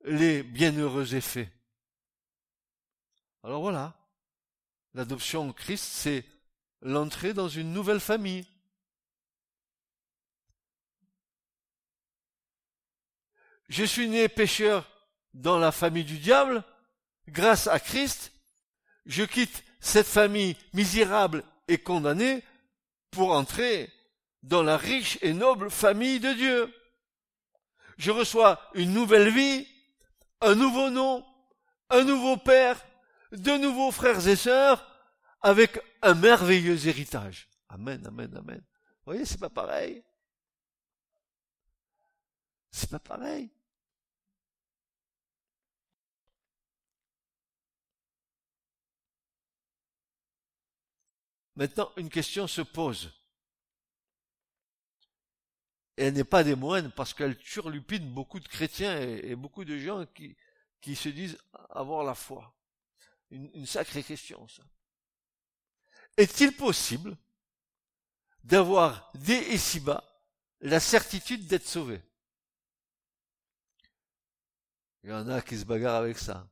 les 0.06 0.42
bienheureux 0.42 1.16
effets? 1.16 1.52
Alors 3.44 3.60
voilà, 3.60 3.94
l'adoption 4.94 5.50
en 5.50 5.52
Christ, 5.52 5.84
c'est 5.84 6.26
l'entrée 6.84 7.34
dans 7.34 7.50
une 7.50 7.74
nouvelle 7.74 8.00
famille. 8.00 8.48
Je 13.70 13.84
suis 13.84 14.10
né 14.10 14.28
pécheur 14.28 14.90
dans 15.34 15.60
la 15.60 15.72
famille 15.72 16.04
du 16.04 16.18
diable, 16.18 16.64
grâce 17.28 17.68
à 17.68 17.80
Christ, 17.80 18.32
je 19.06 19.24
quitte 19.24 19.64
cette 19.80 20.08
famille 20.08 20.58
misérable 20.74 21.44
et 21.68 21.78
condamnée 21.78 22.44
pour 23.12 23.32
entrer 23.32 23.92
dans 24.42 24.64
la 24.64 24.76
riche 24.76 25.20
et 25.22 25.34
noble 25.34 25.70
famille 25.70 26.20
de 26.20 26.34
Dieu. 26.34 26.74
Je 27.98 28.12
reçois 28.12 28.60
une 28.74 28.94
nouvelle 28.94 29.30
vie, 29.30 29.68
un 30.42 30.56
nouveau 30.56 30.90
nom, 30.90 31.26
un 31.90 32.04
nouveau 32.04 32.38
père, 32.38 32.84
de 33.32 33.52
nouveaux 33.58 33.92
frères 33.92 34.28
et 34.28 34.36
sœurs, 34.36 34.86
avec 35.42 35.80
un 36.02 36.16
merveilleux 36.16 36.88
héritage. 36.88 37.50
Amen, 37.70 38.06
amen, 38.08 38.36
amen. 38.36 38.58
Vous 38.60 39.14
voyez, 39.14 39.26
c'est 39.26 39.40
pas 39.40 39.50
pareil. 39.50 40.04
C'est 42.72 42.90
pas 42.90 43.00
pareil. 43.00 43.52
Maintenant, 51.60 51.92
une 51.98 52.08
question 52.08 52.48
se 52.48 52.62
pose. 52.62 53.12
Et 55.98 56.06
elle 56.06 56.14
n'est 56.14 56.24
pas 56.24 56.46
des 56.46 56.56
moines 56.56 56.90
parce 56.90 57.14
qu'elle 57.14 57.38
turlupine 57.38 58.14
beaucoup 58.14 58.40
de 58.40 58.48
chrétiens 58.48 58.98
et, 58.98 59.36
beaucoup 59.36 59.66
de 59.66 59.78
gens 59.78 60.06
qui, 60.06 60.38
qui 60.80 60.96
se 60.96 61.10
disent 61.10 61.38
avoir 61.72 62.06
la 62.06 62.16
foi. 62.16 62.58
Une, 63.30 63.52
une 63.54 63.66
sacrée 63.66 64.04
question, 64.04 64.48
ça. 64.48 64.64
Est-il 66.16 66.56
possible 66.56 67.18
d'avoir 68.46 69.12
dès 69.16 69.54
ici-bas 69.54 70.02
la 70.62 70.80
certitude 70.80 71.46
d'être 71.46 71.68
sauvé? 71.68 72.02
Il 75.04 75.10
y 75.10 75.14
en 75.14 75.28
a 75.28 75.42
qui 75.42 75.58
se 75.58 75.66
bagarrent 75.66 76.04
avec 76.04 76.20
ça. 76.20 76.50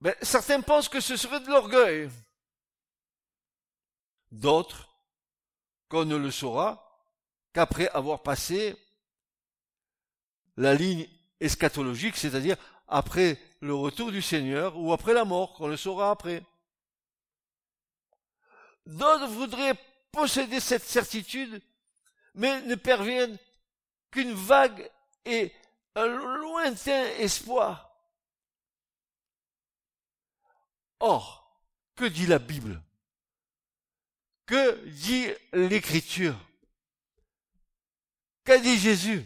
Mais 0.00 0.16
certains 0.22 0.60
pensent 0.60 0.88
que 0.88 1.00
ce 1.00 1.16
serait 1.16 1.40
de 1.40 1.48
l'orgueil. 1.48 2.10
D'autres 4.30 4.88
qu'on 5.88 6.04
ne 6.04 6.16
le 6.16 6.30
saura 6.30 6.82
qu'après 7.52 7.88
avoir 7.88 8.22
passé 8.22 8.76
la 10.56 10.74
ligne 10.74 11.08
eschatologique, 11.40 12.16
c'est-à-dire 12.16 12.56
après 12.88 13.38
le 13.60 13.74
retour 13.74 14.12
du 14.12 14.22
Seigneur 14.22 14.76
ou 14.76 14.92
après 14.92 15.14
la 15.14 15.24
mort, 15.24 15.54
qu'on 15.54 15.68
le 15.68 15.76
saura 15.76 16.10
après. 16.10 16.42
D'autres 18.86 19.26
voudraient 19.26 19.78
posséder 20.12 20.60
cette 20.60 20.84
certitude, 20.84 21.60
mais 22.34 22.62
ne 22.62 22.74
perviennent 22.74 23.36
qu'une 24.10 24.32
vague 24.32 24.90
et 25.24 25.52
un 25.94 26.06
lointain 26.06 27.04
espoir. 27.18 27.85
Or, 31.00 31.62
que 31.94 32.04
dit 32.04 32.26
la 32.26 32.38
Bible? 32.38 32.82
Que 34.46 34.84
dit 34.86 35.28
l'Écriture? 35.52 36.38
Qu'a 38.44 38.58
dit 38.58 38.78
Jésus? 38.78 39.24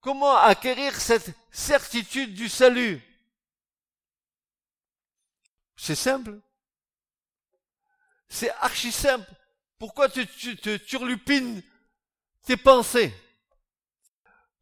Comment 0.00 0.36
acquérir 0.36 0.98
cette 1.00 1.30
certitude 1.52 2.34
du 2.34 2.48
salut? 2.48 3.00
C'est 5.76 5.94
simple. 5.94 6.40
C'est 8.28 8.50
archi 8.60 8.92
simple. 8.92 9.30
Pourquoi 9.78 10.08
tu, 10.08 10.26
te 10.26 10.76
turlupines 10.76 11.62
tes 12.42 12.56
pensées? 12.56 13.14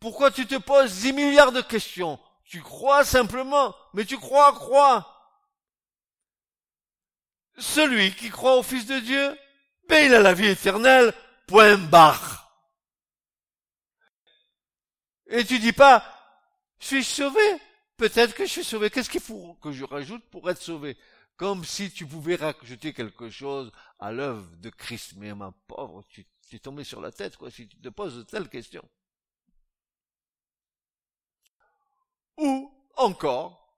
Pourquoi 0.00 0.30
tu 0.30 0.46
te 0.46 0.56
poses 0.56 1.00
dix 1.00 1.12
milliards 1.12 1.52
de 1.52 1.60
questions? 1.60 2.20
Tu 2.48 2.62
crois 2.62 3.04
simplement, 3.04 3.76
mais 3.92 4.06
tu 4.06 4.16
crois, 4.16 4.54
crois. 4.54 5.06
Celui 7.58 8.14
qui 8.14 8.30
croit 8.30 8.56
au 8.56 8.62
Fils 8.62 8.86
de 8.86 8.98
Dieu, 9.00 9.38
ben 9.86 10.06
il 10.06 10.14
a 10.14 10.20
la 10.20 10.32
vie 10.32 10.46
éternelle, 10.46 11.12
point 11.46 11.76
barre. 11.76 12.50
Et 15.26 15.44
tu 15.44 15.58
dis 15.58 15.74
pas, 15.74 16.02
suis-je 16.78 17.08
sauvé? 17.08 17.60
Peut-être 17.98 18.34
que 18.34 18.46
je 18.46 18.52
suis 18.52 18.64
sauvé. 18.64 18.88
Qu'est-ce 18.88 19.10
qu'il 19.10 19.20
faut 19.20 19.54
que 19.60 19.70
je 19.70 19.84
rajoute 19.84 20.24
pour 20.30 20.48
être 20.48 20.62
sauvé? 20.62 20.96
Comme 21.36 21.66
si 21.66 21.90
tu 21.90 22.06
pouvais 22.06 22.36
rajouter 22.36 22.94
quelque 22.94 23.28
chose 23.28 23.70
à 23.98 24.10
l'œuvre 24.10 24.56
de 24.56 24.70
Christ. 24.70 25.12
Mais 25.16 25.34
ma 25.34 25.52
pauvre, 25.66 26.02
tu 26.08 26.24
es 26.52 26.58
tombé 26.58 26.82
sur 26.82 27.02
la 27.02 27.12
tête, 27.12 27.36
quoi, 27.36 27.50
si 27.50 27.68
tu 27.68 27.76
te 27.76 27.88
poses 27.90 28.16
de 28.16 28.22
telles 28.22 28.48
questions. 28.48 28.88
Ou 32.38 32.72
encore, 32.96 33.76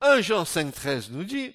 1 0.00 0.20
Jean 0.22 0.42
5,13 0.44 1.10
nous 1.10 1.24
dit, 1.24 1.54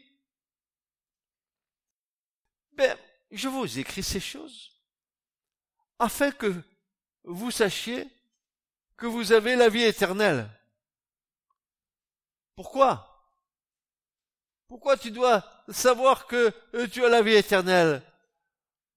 ben, 2.71 2.97
je 3.31 3.47
vous 3.47 3.79
écris 3.79 4.03
ces 4.03 4.19
choses 4.19 4.71
afin 5.99 6.31
que 6.31 6.53
vous 7.23 7.51
sachiez 7.51 8.07
que 8.95 9.05
vous 9.05 9.31
avez 9.31 9.55
la 9.55 9.67
vie 9.67 9.83
éternelle. 9.83 10.49
Pourquoi? 12.55 13.33
Pourquoi 14.67 14.95
tu 14.97 15.11
dois 15.11 15.43
savoir 15.69 16.27
que 16.27 16.53
euh, 16.75 16.87
tu 16.87 17.03
as 17.03 17.09
la 17.09 17.21
vie 17.21 17.35
éternelle? 17.35 18.01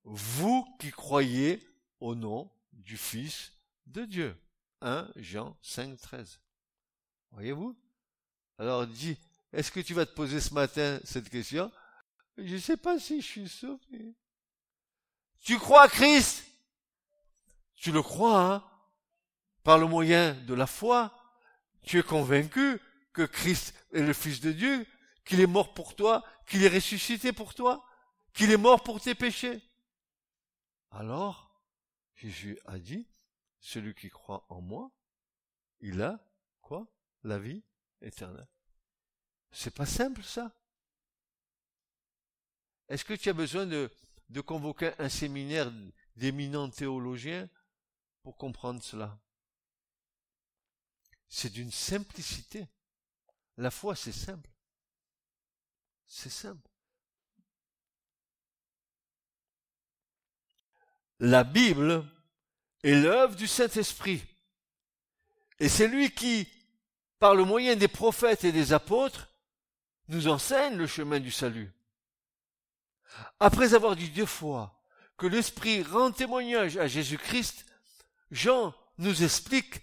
Vous 0.04 0.66
qui 0.78 0.90
croyez 0.90 1.66
au 2.00 2.14
nom 2.14 2.50
du 2.72 2.96
Fils 2.96 3.52
de 3.86 4.04
Dieu. 4.04 4.36
1 4.80 5.08
Jean 5.16 5.56
5, 5.62 6.00
13. 6.00 6.40
Voyez-vous? 7.32 7.76
Alors 8.58 8.86
dis, 8.86 9.16
est-ce 9.52 9.70
que 9.70 9.80
tu 9.80 9.94
vas 9.94 10.06
te 10.06 10.14
poser 10.14 10.40
ce 10.40 10.54
matin 10.54 11.00
cette 11.04 11.28
question? 11.28 11.70
Je 12.36 12.54
ne 12.54 12.60
sais 12.60 12.76
pas 12.76 12.98
si 12.98 13.20
je 13.20 13.26
suis 13.26 13.48
sauvé. 13.48 14.14
Tu 15.40 15.58
crois 15.58 15.82
à 15.82 15.88
Christ? 15.88 16.44
Tu 17.74 17.92
le 17.92 18.02
crois, 18.02 18.40
hein? 18.40 18.64
Par 19.62 19.78
le 19.78 19.86
moyen 19.86 20.34
de 20.44 20.54
la 20.54 20.66
foi, 20.66 21.14
tu 21.82 21.98
es 21.98 22.02
convaincu 22.02 22.80
que 23.12 23.22
Christ 23.22 23.74
est 23.92 24.02
le 24.02 24.12
Fils 24.12 24.40
de 24.40 24.52
Dieu, 24.52 24.86
qu'il 25.24 25.40
est 25.40 25.46
mort 25.46 25.74
pour 25.74 25.94
toi, 25.96 26.24
qu'il 26.46 26.64
est 26.64 26.68
ressuscité 26.68 27.32
pour 27.32 27.54
toi, 27.54 27.84
qu'il 28.32 28.50
est 28.50 28.56
mort 28.56 28.82
pour 28.82 29.00
tes 29.00 29.14
péchés. 29.14 29.60
Alors, 30.90 31.60
Jésus 32.16 32.58
a 32.66 32.78
dit, 32.78 33.06
celui 33.60 33.94
qui 33.94 34.08
croit 34.08 34.46
en 34.48 34.60
moi, 34.60 34.90
il 35.80 36.02
a 36.02 36.18
quoi? 36.60 36.86
La 37.22 37.38
vie 37.38 37.62
éternelle. 38.00 38.48
C'est 39.50 39.74
pas 39.74 39.86
simple 39.86 40.22
ça. 40.22 40.54
Est-ce 42.88 43.04
que 43.04 43.14
tu 43.14 43.28
as 43.28 43.34
besoin 43.34 43.66
de, 43.66 43.90
de 44.30 44.40
convoquer 44.40 44.92
un 44.98 45.08
séminaire 45.08 45.70
d'éminents 46.16 46.70
théologiens 46.70 47.48
pour 48.22 48.36
comprendre 48.36 48.82
cela? 48.82 49.20
C'est 51.28 51.50
d'une 51.50 51.70
simplicité. 51.70 52.66
La 53.56 53.70
foi, 53.70 53.94
c'est 53.94 54.12
simple. 54.12 54.50
C'est 56.06 56.30
simple. 56.30 56.68
La 61.20 61.44
Bible 61.44 62.04
est 62.82 62.94
l'œuvre 62.94 63.36
du 63.36 63.46
Saint-Esprit. 63.46 64.22
Et 65.58 65.68
c'est 65.68 65.88
lui 65.88 66.10
qui, 66.10 66.48
par 67.18 67.34
le 67.34 67.44
moyen 67.44 67.76
des 67.76 67.88
prophètes 67.88 68.44
et 68.44 68.52
des 68.52 68.72
apôtres, 68.72 69.28
nous 70.08 70.28
enseigne 70.28 70.76
le 70.76 70.86
chemin 70.86 71.20
du 71.20 71.30
salut. 71.30 71.70
Après 73.38 73.74
avoir 73.74 73.96
dit 73.96 74.10
deux 74.10 74.26
fois 74.26 74.82
que 75.16 75.26
l'Esprit 75.26 75.82
rend 75.82 76.12
témoignage 76.12 76.78
à 76.78 76.86
Jésus-Christ, 76.86 77.66
Jean 78.30 78.74
nous 78.98 79.22
explique 79.22 79.82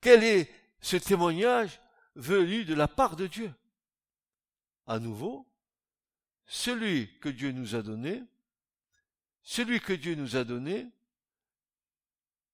quel 0.00 0.22
est 0.22 0.50
ce 0.80 0.96
témoignage 0.96 1.80
venu 2.14 2.64
de 2.64 2.74
la 2.74 2.88
part 2.88 3.16
de 3.16 3.26
Dieu. 3.26 3.52
À 4.86 4.98
nouveau, 4.98 5.46
celui 6.46 7.18
que 7.18 7.28
Dieu 7.28 7.52
nous 7.52 7.74
a 7.74 7.82
donné, 7.82 8.22
celui 9.42 9.80
que 9.80 9.92
Dieu 9.92 10.14
nous 10.14 10.36
a 10.36 10.44
donné, 10.44 10.86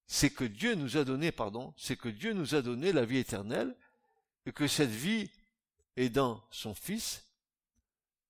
c'est 0.06 0.30
que 0.30 0.44
Dieu 0.44 0.74
nous 0.74 0.96
a 0.96 1.04
donné, 1.04 1.32
pardon, 1.32 1.74
c'est 1.76 1.96
que 1.96 2.08
Dieu 2.08 2.32
nous 2.32 2.54
a 2.54 2.62
donné 2.62 2.92
la 2.92 3.04
vie 3.04 3.18
éternelle 3.18 3.74
et 4.46 4.52
que 4.52 4.68
cette 4.68 4.90
vie 4.90 5.30
est 5.96 6.10
dans 6.10 6.42
son 6.50 6.74
Fils. 6.74 7.24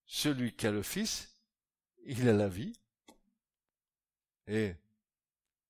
Celui 0.06 0.54
qui 0.54 0.66
a 0.66 0.70
le 0.70 0.82
Fils, 0.82 1.34
il 2.04 2.28
a 2.28 2.32
la 2.32 2.48
vie. 2.48 2.78
Et 4.46 4.74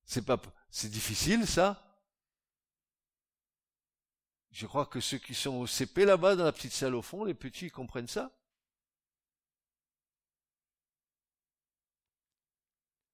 c'est 0.05 0.25
pas, 0.25 0.41
c'est 0.71 0.91
difficile, 0.91 1.47
ça 1.47 1.81
Je 4.51 4.67
crois 4.67 4.87
que 4.87 5.01
ceux 5.01 5.19
qui 5.19 5.35
sont 5.35 5.55
au 5.55 5.67
CP 5.67 6.05
là-bas, 6.05 6.37
dans 6.37 6.45
la 6.45 6.53
petite 6.53 6.73
salle 6.73 6.95
au 6.95 7.03
fond, 7.03 7.25
les 7.25 7.35
petits, 7.35 7.71
comprennent 7.71 8.09
ça 8.09 8.31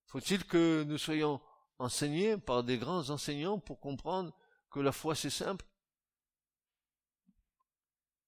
Faut-il 0.07 0.45
que 0.45 0.83
nous 0.89 0.99
soyons 0.99 1.41
enseignés 1.81 2.37
par 2.37 2.63
des 2.63 2.79
grands 2.79 3.11
enseignants 3.11 3.59
pour 3.59 3.81
comprendre 3.81 4.33
que 4.71 4.81
la 4.81 4.93
foi 4.93 5.15
c'est 5.15 5.31
simple 5.31 5.65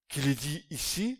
Qu'il 0.09 0.27
est 0.27 0.39
dit 0.39 0.65
ici, 0.69 1.19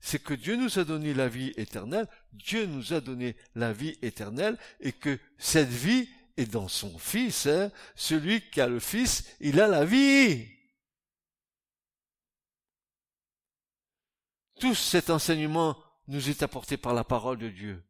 c'est 0.00 0.22
que 0.22 0.34
Dieu 0.34 0.56
nous 0.56 0.78
a 0.78 0.84
donné 0.84 1.14
la 1.14 1.28
vie 1.28 1.52
éternelle, 1.56 2.08
Dieu 2.32 2.66
nous 2.66 2.92
a 2.92 3.00
donné 3.00 3.36
la 3.54 3.72
vie 3.72 3.98
éternelle, 4.02 4.58
et 4.80 4.92
que 4.92 5.18
cette 5.38 5.68
vie 5.68 6.08
et 6.36 6.46
dans 6.46 6.68
son 6.68 6.98
Fils, 6.98 7.46
hein, 7.46 7.70
celui 7.94 8.40
qui 8.50 8.60
a 8.60 8.66
le 8.66 8.80
Fils, 8.80 9.24
il 9.40 9.60
a 9.60 9.66
la 9.68 9.84
vie. 9.84 10.46
Tout 14.60 14.74
cet 14.74 15.10
enseignement 15.10 15.76
nous 16.06 16.28
est 16.28 16.42
apporté 16.42 16.76
par 16.76 16.94
la 16.94 17.04
parole 17.04 17.38
de 17.38 17.48
Dieu. 17.48 17.82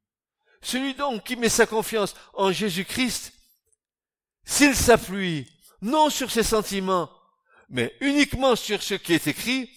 Celui 0.62 0.94
donc 0.94 1.24
qui 1.24 1.37
met 1.37 1.50
sa 1.50 1.66
confiance 1.66 2.14
en 2.33 2.50
Jésus-Christ, 2.50 3.34
s'il 4.44 4.76
s'appuie 4.76 5.50
non 5.80 6.11
sur 6.11 6.30
ses 6.30 6.42
sentiments, 6.42 7.11
mais 7.68 7.94
uniquement 8.00 8.57
sur 8.57 8.83
ce 8.83 8.94
qui 8.94 9.12
est 9.12 9.26
écrit, 9.26 9.70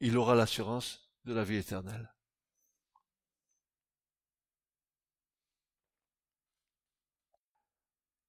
il 0.00 0.16
aura 0.16 0.34
l'assurance 0.34 1.00
de 1.24 1.34
la 1.34 1.44
vie 1.44 1.56
éternelle. 1.56 2.12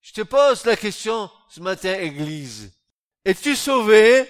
Je 0.01 0.13
te 0.13 0.21
pose 0.21 0.65
la 0.65 0.75
question 0.75 1.31
ce 1.49 1.61
matin, 1.61 1.97
Église. 1.97 2.73
Es-tu 3.23 3.55
sauvé? 3.55 4.27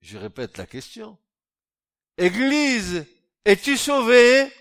Je 0.00 0.18
répète 0.18 0.58
la 0.58 0.66
question. 0.66 1.16
Église, 2.18 3.06
es-tu 3.44 3.76
sauvé? 3.76 4.52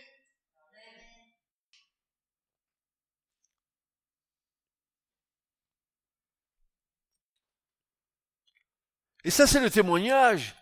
Et 9.23 9.29
ça, 9.29 9.47
c'est 9.47 9.59
le 9.59 9.69
témoignage 9.69 10.55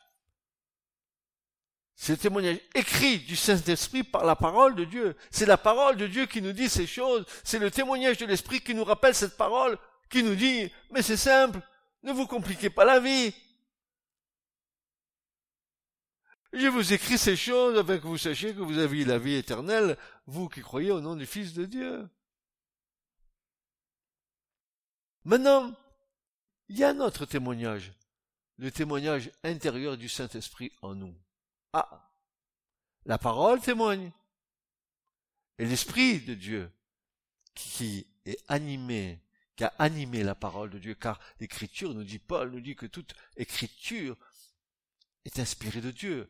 c'est 2.02 2.14
le 2.14 2.18
témoignage 2.18 2.62
écrit 2.76 3.20
du 3.20 3.36
Saint-Esprit 3.36 4.04
par 4.04 4.24
la 4.24 4.38
parole 4.38 4.74
de 4.74 4.86
Dieu. 4.86 5.18
C'est 5.32 5.46
la 5.46 5.58
parole 5.58 5.98
de 5.98 6.08
Dieu 6.08 6.28
qui 6.28 6.42
nous 6.42 6.54
dit 6.54 6.70
ces 6.70 6.88
choses. 6.88 7.26
C'est 7.44 7.60
le 7.60 7.70
témoignage 7.70 8.18
de 8.20 8.26
l'Esprit 8.26 8.62
qui 8.62 8.74
nous 8.74 8.86
rappelle 8.86 9.14
cette 9.14 9.36
parole, 9.36 9.78
qui 10.10 10.24
nous 10.24 10.36
dit, 10.36 10.72
mais 10.92 11.02
c'est 11.02 11.18
simple, 11.18 11.60
ne 12.04 12.14
vous 12.14 12.26
compliquez 12.26 12.70
pas 12.70 12.86
la 12.86 13.02
vie. 13.02 13.34
Je 16.54 16.68
vous 16.68 16.94
écris 16.94 17.18
ces 17.18 17.36
choses 17.36 17.78
afin 17.78 17.98
que 17.98 18.08
vous 18.08 18.18
sachiez 18.18 18.56
que 18.56 18.62
vous 18.62 18.78
avez 18.78 19.04
la 19.04 19.18
vie 19.18 19.36
éternelle, 19.36 19.98
vous 20.26 20.48
qui 20.48 20.62
croyez 20.62 20.92
au 20.92 21.02
nom 21.02 21.18
du 21.18 21.26
Fils 21.26 21.52
de 21.52 21.66
Dieu. 21.66 22.08
Maintenant, 25.26 25.76
il 26.70 26.78
y 26.78 26.86
a 26.86 26.92
un 26.92 27.02
autre 27.02 27.26
témoignage, 27.26 27.92
le 28.60 28.72
témoignage 28.72 29.32
intérieur 29.44 29.98
du 29.98 30.10
Saint-Esprit 30.10 30.72
en 30.82 30.94
nous. 30.94 31.16
Ah, 31.72 32.12
la 33.06 33.18
parole 33.18 33.62
témoigne. 33.62 34.12
Et 35.58 35.66
l'Esprit 35.66 36.20
de 36.20 36.34
Dieu 36.34 36.72
qui 37.54 38.06
est 38.26 38.44
animé, 38.50 39.20
qui 39.56 39.64
a 39.64 39.74
animé 39.80 40.24
la 40.24 40.36
parole 40.36 40.70
de 40.70 40.78
Dieu, 40.78 40.94
car 40.94 41.20
l'écriture 41.40 41.94
nous 41.94 42.04
dit, 42.04 42.20
Paul 42.20 42.52
nous 42.52 42.60
dit 42.60 42.76
que 42.76 42.86
toute 42.86 43.14
écriture 43.38 44.18
est 45.24 45.40
inspirée 45.40 45.82
de 45.82 45.92
Dieu. 45.92 46.30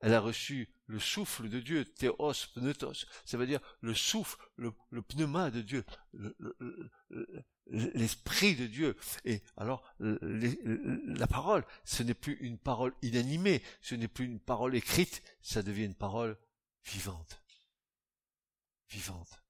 Elle 0.00 0.14
a 0.14 0.20
reçu 0.20 0.68
le 0.86 0.98
souffle 0.98 1.48
de 1.48 1.60
Dieu, 1.60 1.84
théos, 1.84 2.32
pneutos, 2.54 3.06
ça 3.24 3.36
veut 3.36 3.46
dire 3.46 3.60
le 3.80 3.94
souffle, 3.94 4.36
le, 4.56 4.72
pneuma 5.02 5.50
de 5.50 5.62
Dieu, 5.62 5.84
l'esprit 7.66 8.56
de 8.56 8.66
Dieu. 8.66 8.96
Et 9.24 9.42
alors, 9.56 9.82
la 9.98 11.26
parole, 11.26 11.64
ce 11.84 12.02
n'est 12.02 12.14
plus 12.14 12.34
une 12.40 12.58
parole 12.58 12.94
inanimée, 13.02 13.62
ce 13.80 13.94
n'est 13.94 14.08
plus 14.08 14.26
une 14.26 14.40
parole 14.40 14.74
écrite, 14.74 15.22
ça 15.40 15.62
devient 15.62 15.84
une 15.84 15.94
parole 15.94 16.36
vivante. 16.84 17.42
Vivante. 18.88 19.42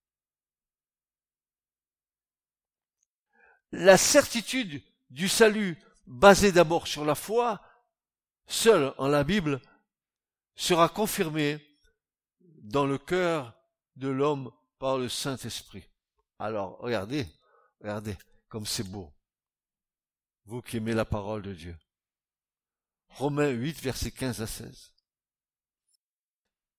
La 3.72 3.96
certitude 3.96 4.82
du 5.10 5.28
salut, 5.28 5.78
basée 6.06 6.52
d'abord 6.52 6.86
sur 6.86 7.04
la 7.04 7.14
foi, 7.14 7.62
seule 8.46 8.94
en 8.98 9.08
la 9.08 9.24
Bible, 9.24 9.60
sera 10.54 10.88
confirmée 10.88 11.64
dans 12.40 12.86
le 12.86 12.98
cœur 12.98 13.54
de 13.96 14.08
l'homme 14.08 14.52
par 14.78 14.98
le 14.98 15.08
Saint-Esprit. 15.08 15.84
Alors, 16.38 16.78
regardez, 16.78 17.26
regardez 17.80 18.16
comme 18.48 18.66
c'est 18.66 18.88
beau. 18.88 19.12
Vous 20.44 20.60
qui 20.60 20.76
aimez 20.76 20.94
la 20.94 21.04
parole 21.04 21.42
de 21.42 21.54
Dieu. 21.54 21.76
Romains 23.10 23.50
8, 23.50 23.80
versets 23.80 24.10
15 24.10 24.42
à 24.42 24.46
16. 24.46 24.92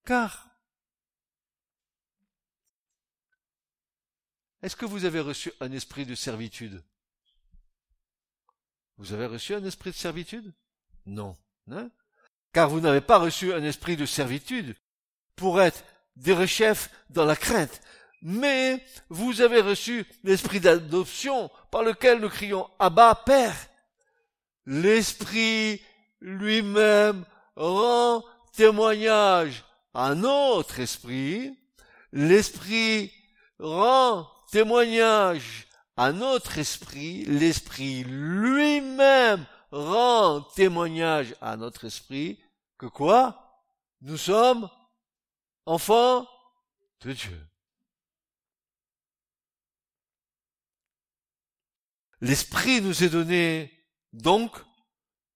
Car, 0.05 0.49
est-ce 4.61 4.75
que 4.75 4.85
vous 4.85 5.05
avez 5.05 5.19
reçu 5.19 5.51
un 5.59 5.71
esprit 5.71 6.05
de 6.05 6.15
servitude? 6.15 6.83
Vous 8.97 9.13
avez 9.13 9.27
reçu 9.27 9.53
un 9.53 9.63
esprit 9.63 9.91
de 9.91 9.95
servitude? 9.95 10.53
Non. 11.05 11.37
Hein? 11.69 11.89
Car 12.53 12.69
vous 12.69 12.79
n'avez 12.79 13.01
pas 13.01 13.17
reçu 13.17 13.53
un 13.53 13.63
esprit 13.63 13.97
de 13.97 14.05
servitude 14.05 14.75
pour 15.35 15.61
être 15.61 15.83
des 16.15 16.33
rechefs 16.33 16.89
dans 17.09 17.25
la 17.25 17.35
crainte, 17.35 17.81
mais 18.21 18.83
vous 19.09 19.41
avez 19.41 19.59
reçu 19.59 20.05
l'esprit 20.23 20.59
d'adoption 20.59 21.49
par 21.71 21.83
lequel 21.83 22.19
nous 22.19 22.29
crions 22.29 22.69
Abba 22.79 23.15
Père. 23.25 23.55
L'esprit 24.65 25.81
lui-même 26.21 27.25
rend 27.55 28.23
témoignage 28.55 29.63
à 29.93 30.15
notre 30.15 30.79
esprit. 30.79 31.57
L'esprit 32.13 33.11
rend 33.59 34.29
témoignage 34.51 35.67
à 35.97 36.11
notre 36.11 36.59
esprit. 36.59 37.25
L'esprit 37.25 38.03
lui-même 38.03 39.45
rend 39.73 40.41
témoignage 40.41 41.35
à 41.41 41.57
notre 41.57 41.85
esprit 41.85 42.39
que 42.77 42.85
quoi? 42.85 43.63
Nous 44.01 44.17
sommes 44.17 44.69
enfants 45.65 46.27
de 47.01 47.13
Dieu. 47.13 47.47
L'esprit 52.21 52.81
nous 52.81 53.03
est 53.03 53.09
donné 53.09 53.71
donc 54.13 54.55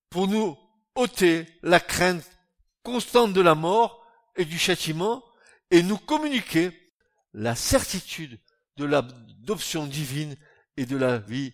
pour 0.09 0.27
nous 0.27 0.55
ôter 0.95 1.47
la 1.63 1.79
crainte 1.79 2.29
constante 2.83 3.33
de 3.33 3.41
la 3.41 3.55
mort 3.55 4.05
et 4.35 4.45
du 4.45 4.59
châtiment 4.59 5.23
et 5.71 5.81
nous 5.81 5.97
communiquer 5.97 6.71
la 7.33 7.55
certitude 7.55 8.39
de 8.77 8.85
l'adoption 8.85 9.87
divine 9.87 10.35
et 10.77 10.85
de 10.85 10.95
la 10.95 11.17
vie 11.17 11.53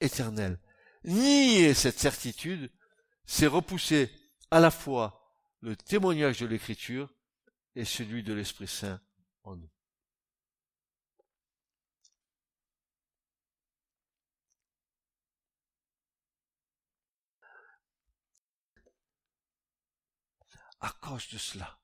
éternelle 0.00 0.58
nier 1.08 1.74
cette 1.74 1.98
certitude, 1.98 2.70
c'est 3.24 3.46
repousser 3.46 4.10
à 4.50 4.60
la 4.60 4.70
fois 4.70 5.34
le 5.60 5.76
témoignage 5.76 6.40
de 6.40 6.46
l'écriture 6.46 7.12
et 7.74 7.84
celui 7.84 8.22
de 8.22 8.32
l'Esprit 8.32 8.68
Saint 8.68 9.00
en 9.42 9.56
nous. 9.56 9.70
À 20.80 20.90
cause 21.00 21.28
de 21.30 21.38
cela, 21.38 21.80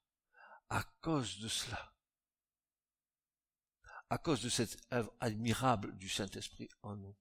à 0.68 0.84
cause 1.00 1.40
de 1.40 1.48
cela, 1.48 1.92
à 4.08 4.18
cause 4.18 4.42
de 4.42 4.48
cette 4.48 4.78
œuvre 4.92 5.12
admirable 5.18 5.96
du 5.96 6.08
Saint-Esprit 6.08 6.68
en 6.82 6.94
nous, 6.94 7.16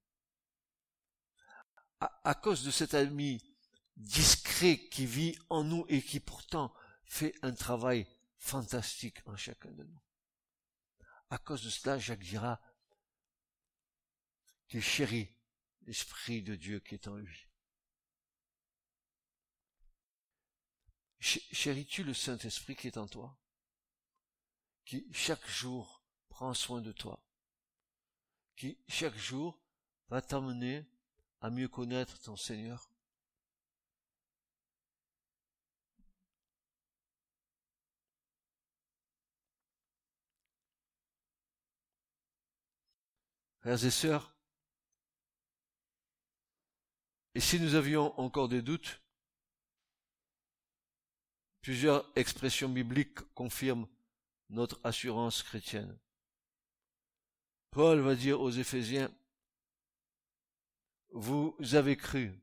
à, 2.23 2.35
cause 2.35 2.63
de 2.63 2.71
cet 2.71 2.93
ami 2.93 3.41
discret 3.97 4.77
qui 4.89 5.05
vit 5.05 5.37
en 5.49 5.63
nous 5.63 5.85
et 5.89 6.01
qui 6.01 6.19
pourtant 6.19 6.73
fait 7.05 7.35
un 7.41 7.53
travail 7.53 8.07
fantastique 8.37 9.19
en 9.27 9.35
chacun 9.35 9.71
de 9.71 9.83
nous. 9.83 10.01
À 11.29 11.37
cause 11.37 11.63
de 11.63 11.69
cela, 11.69 11.97
Jacques 11.99 12.23
dira 12.23 12.61
qu'il 14.67 14.81
chérit 14.81 15.29
l'Esprit 15.83 16.41
de 16.41 16.55
Dieu 16.55 16.79
qui 16.79 16.95
est 16.95 17.07
en 17.07 17.15
lui. 17.15 17.47
Chéris-tu 21.19 22.03
le 22.03 22.13
Saint-Esprit 22.13 22.75
qui 22.75 22.87
est 22.87 22.97
en 22.97 23.07
toi, 23.07 23.37
qui 24.83 25.07
chaque 25.13 25.47
jour 25.47 26.03
prend 26.27 26.53
soin 26.53 26.81
de 26.81 26.91
toi, 26.91 27.23
qui 28.57 28.77
chaque 28.89 29.17
jour 29.17 29.57
va 30.09 30.21
t'emmener 30.21 30.85
à 31.43 31.49
mieux 31.49 31.67
connaître 31.67 32.19
ton 32.21 32.37
Seigneur 32.37 32.89
Frères 43.59 43.85
et 43.85 43.91
sœurs, 43.91 44.35
et 47.33 47.39
si 47.39 47.61
nous 47.61 47.75
avions 47.75 48.19
encore 48.19 48.49
des 48.49 48.61
doutes, 48.61 49.01
plusieurs 51.61 52.05
expressions 52.17 52.67
bibliques 52.67 53.21
confirment 53.33 53.87
notre 54.49 54.81
assurance 54.83 55.43
chrétienne. 55.43 55.97
Paul 57.71 58.01
va 58.01 58.15
dire 58.15 58.41
aux 58.41 58.51
Éphésiens, 58.51 59.09
vous 61.13 61.55
avez 61.73 61.95
cru 61.95 62.33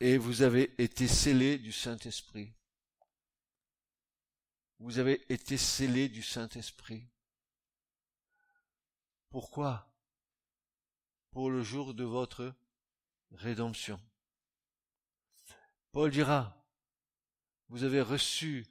et 0.00 0.18
vous 0.18 0.42
avez 0.42 0.80
été 0.82 1.08
scellés 1.08 1.58
du 1.58 1.72
Saint-Esprit. 1.72 2.52
Vous 4.78 4.98
avez 4.98 5.24
été 5.32 5.56
scellés 5.56 6.10
du 6.10 6.22
Saint-Esprit. 6.22 7.08
Pourquoi? 9.30 9.90
Pour 11.30 11.50
le 11.50 11.62
jour 11.62 11.94
de 11.94 12.04
votre 12.04 12.54
rédemption. 13.32 14.00
Paul 15.90 16.10
dira, 16.10 16.64
vous 17.68 17.82
avez 17.82 18.02
reçu 18.02 18.66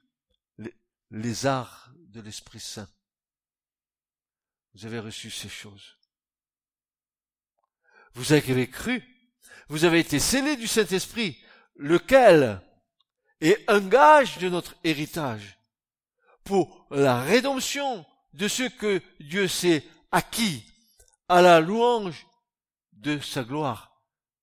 les, 0.59 0.73
les 1.09 1.45
arts 1.47 1.91
de 1.95 2.21
l'Esprit 2.21 2.59
Saint. 2.59 2.89
Vous 4.75 4.85
avez 4.85 4.99
reçu 4.99 5.31
ces 5.31 5.49
choses. 5.49 5.96
Vous 8.17 8.33
avez 8.33 8.67
cru. 8.67 9.03
Vous 9.69 9.85
avez 9.85 9.99
été 9.99 10.17
scellés 10.17 10.55
du 10.55 10.65
Saint-Esprit, 10.65 11.37
lequel 11.75 12.59
est 13.41 13.63
un 13.69 13.79
gage 13.79 14.39
de 14.39 14.49
notre 14.49 14.75
héritage 14.83 15.59
pour 16.43 16.87
la 16.89 17.21
rédemption 17.21 18.05
de 18.33 18.47
ce 18.47 18.63
que 18.63 19.01
Dieu 19.19 19.47
s'est 19.47 19.83
acquis 20.11 20.65
à 21.29 21.43
la 21.43 21.59
louange 21.59 22.25
de 22.93 23.19
sa 23.19 23.43
gloire. 23.43 24.01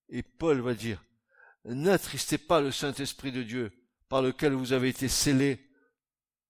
Et 0.09 0.23
Paul 0.23 0.61
va 0.61 0.75
dire, 0.75 1.03
n'attristez 1.65 2.39
pas 2.39 2.61
le 2.61 2.71
Saint-Esprit 2.71 3.33
de 3.33 3.43
Dieu 3.43 3.73
par 4.09 4.23
lequel 4.23 4.53
vous 4.53 4.73
avez 4.73 4.91
été 4.91 5.09
scellés 5.09 5.69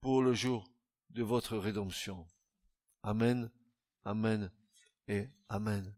pour 0.03 0.21
le 0.21 0.35
jour 0.35 0.69
de 1.09 1.23
votre 1.23 1.57
rédemption. 1.57 2.27
Amen, 3.03 3.51
Amen 4.05 4.51
et 5.09 5.31
Amen. 5.49 5.95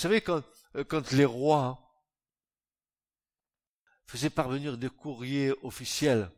Savez, 0.00 0.22
quand, 0.22 0.42
euh, 0.76 0.84
quand 0.84 1.12
les 1.12 1.26
rois 1.26 1.94
faisaient 4.06 4.30
parvenir 4.30 4.78
des 4.78 4.88
courriers 4.88 5.52
officiels, 5.62 6.30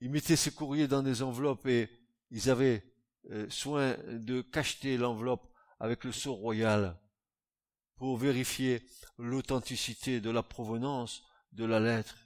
ils 0.00 0.10
mettaient 0.10 0.36
ces 0.36 0.52
courriers 0.52 0.88
dans 0.88 1.02
des 1.02 1.22
enveloppes 1.22 1.66
et 1.66 1.90
ils 2.30 2.48
avaient 2.48 2.84
euh, 3.30 3.50
soin 3.50 3.96
de 4.06 4.40
cacheter 4.40 4.96
l'enveloppe 4.96 5.52
avec 5.80 6.04
le 6.04 6.12
sceau 6.12 6.34
royal 6.34 6.96
pour 7.96 8.16
vérifier 8.16 8.80
l'authenticité 9.18 10.20
de 10.20 10.30
la 10.30 10.44
provenance 10.44 11.24
de 11.52 11.64
la 11.64 11.80
lettre. 11.80 12.16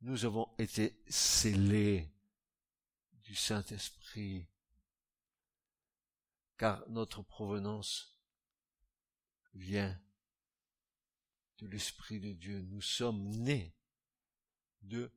Nous 0.00 0.24
avons 0.24 0.48
été 0.58 1.02
scellés 1.08 2.13
Saint-Esprit, 3.34 4.48
car 6.56 6.88
notre 6.88 7.22
provenance 7.22 8.18
vient 9.54 10.00
de 11.58 11.66
l'Esprit 11.66 12.20
de 12.20 12.32
Dieu. 12.32 12.60
Nous 12.62 12.82
sommes 12.82 13.28
nés 13.28 13.74
de 14.82 15.10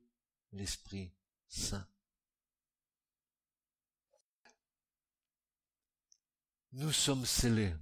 l'Esprit 0.52 1.12
Saint. 1.48 1.86
Nous 6.72 6.92
sommes 6.92 7.26
scellés. 7.26 7.74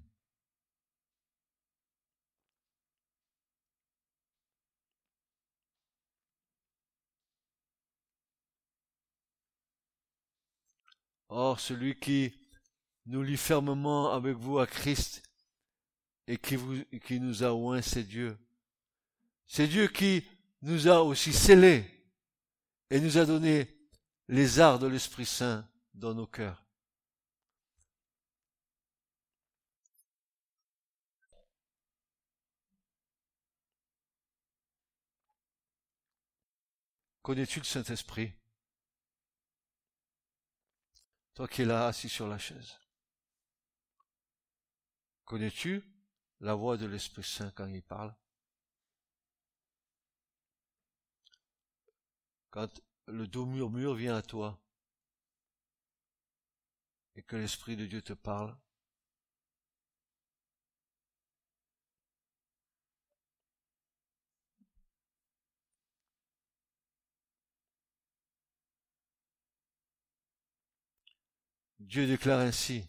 Or, 11.29 11.59
celui 11.61 11.99
qui 11.99 12.33
nous 13.07 13.23
lie 13.23 13.37
fermement 13.37 14.13
avec 14.13 14.37
vous 14.37 14.59
à 14.59 14.67
Christ 14.67 15.23
et 16.29 16.39
qui, 16.39 17.21
nous 17.21 17.45
a 17.45 17.53
oint, 17.53 17.83
c'est 17.83 18.03
Dieu. 18.03 18.37
C'est 19.47 19.69
Dieu 19.69 19.89
qui 19.89 20.25
nous 20.63 20.89
a 20.89 21.03
aussi 21.03 21.33
scellés 21.33 21.85
et 22.91 23.01
nous 23.01 23.19
a 23.19 23.25
donné 23.25 23.69
les 24.29 24.59
arts 24.59 24.79
de 24.79 24.87
l'Esprit 24.87 25.27
Saint 25.27 25.69
dans 25.95 26.15
nos 26.15 26.27
cœurs. 26.27 26.65
Connais-tu 37.23 37.59
le 37.59 37.65
Saint-Esprit? 37.65 38.33
Toi 41.37 41.49
qui 41.49 41.63
es 41.63 41.65
là 41.67 41.89
assis 41.89 42.09
sur 42.09 42.27
la 42.27 42.39
chaise. 42.39 42.81
Connais-tu 45.27 45.85
la 46.41 46.55
voix 46.55 46.79
de 46.79 46.87
l'Esprit 46.87 47.25
Saint 47.25 47.51
quand 47.51 47.67
il 47.67 47.83
parle? 47.83 48.17
Quand 52.49 52.81
le 53.09 53.29
doux 53.29 53.45
murmure 53.45 53.95
vient 53.95 54.17
à 54.17 54.23
toi. 54.23 54.59
Et 57.17 57.23
que 57.23 57.37
l'Esprit 57.37 57.77
de 57.77 57.85
Dieu 57.85 58.01
te 58.01 58.15
parle, 58.15 58.57
Dieu 71.87 72.09
déclare 72.09 72.41
ainsi 72.41 72.85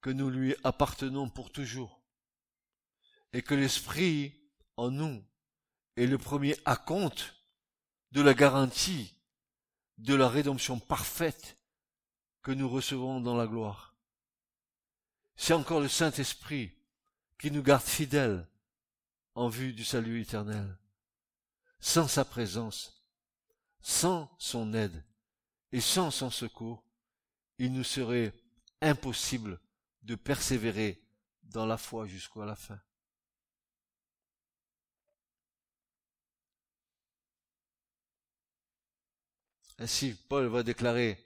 que 0.00 0.08
nous 0.08 0.30
lui 0.30 0.56
appartenons 0.64 1.28
pour 1.28 1.52
toujours 1.52 2.02
et 3.34 3.42
que 3.42 3.54
l'Esprit 3.54 4.34
en 4.78 4.90
nous 4.90 5.22
est 5.96 6.06
le 6.06 6.16
premier 6.16 6.56
acompte 6.64 7.34
de 8.12 8.22
la 8.22 8.32
garantie 8.32 9.14
de 9.98 10.14
la 10.14 10.30
rédemption 10.30 10.78
parfaite 10.78 11.58
que 12.40 12.52
nous 12.52 12.70
recevons 12.70 13.20
dans 13.20 13.36
la 13.36 13.46
gloire. 13.46 13.94
C'est 15.36 15.52
encore 15.52 15.80
le 15.80 15.88
Saint-Esprit 15.88 16.72
qui 17.38 17.50
nous 17.50 17.62
garde 17.62 17.82
fidèles 17.82 18.48
en 19.34 19.50
vue 19.50 19.74
du 19.74 19.84
salut 19.84 20.22
éternel. 20.22 20.78
Sans 21.80 22.08
sa 22.08 22.24
présence, 22.24 23.04
sans 23.82 24.34
son 24.38 24.72
aide 24.72 25.04
et 25.70 25.80
sans 25.80 26.10
son 26.10 26.30
secours, 26.30 26.81
il 27.62 27.72
nous 27.72 27.84
serait 27.84 28.34
impossible 28.80 29.60
de 30.02 30.16
persévérer 30.16 31.00
dans 31.44 31.64
la 31.64 31.78
foi 31.78 32.08
jusqu'à 32.08 32.44
la 32.44 32.56
fin. 32.56 32.80
Ainsi, 39.78 40.16
Paul 40.28 40.46
va 40.46 40.64
déclarer 40.64 41.24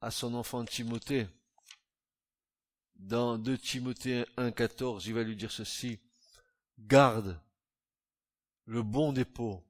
à 0.00 0.12
son 0.12 0.34
enfant 0.34 0.64
Timothée, 0.64 1.26
dans 2.94 3.38
2 3.38 3.58
Timothée 3.58 4.22
1.14, 4.36 5.02
il 5.04 5.14
va 5.14 5.24
lui 5.24 5.34
dire 5.34 5.50
ceci, 5.50 5.98
garde 6.78 7.40
le 8.66 8.84
bon 8.84 9.12
dépôt 9.12 9.66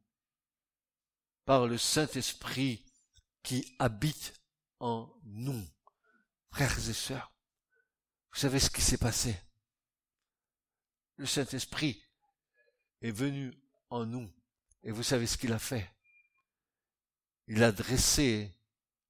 par 1.47 1.67
le 1.67 1.79
Saint-Esprit 1.79 2.85
qui 3.43 3.75
habite 3.79 4.38
en 4.81 5.13
nous. 5.25 5.65
Frères 6.51 6.79
et 6.89 6.95
sœurs, 6.95 7.33
vous 8.33 8.39
savez 8.39 8.59
ce 8.59 8.71
qui 8.71 8.81
s'est 8.81 8.99
passé? 8.99 9.39
Le 11.17 11.27
Saint-Esprit 11.27 12.03
est 13.03 13.11
venu 13.11 13.53
en 13.91 14.07
nous. 14.07 14.31
Et 14.83 14.91
vous 14.91 15.03
savez 15.03 15.27
ce 15.27 15.37
qu'il 15.37 15.53
a 15.53 15.59
fait? 15.59 15.91
Il 17.49 17.63
a 17.63 17.73
dressé 17.73 18.55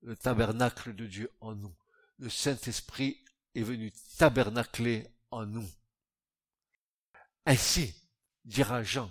le 0.02 0.16
tabernacle 0.16 0.94
de 0.94 1.06
Dieu 1.06 1.32
en 1.40 1.54
nous. 1.54 1.74
Le 2.18 2.28
Saint-Esprit 2.28 3.22
est 3.54 3.62
venu 3.62 3.92
tabernacler 4.16 5.06
en 5.30 5.46
nous. 5.46 5.68
Ainsi, 7.46 7.94
dira 8.44 8.82
Jean, 8.82 9.10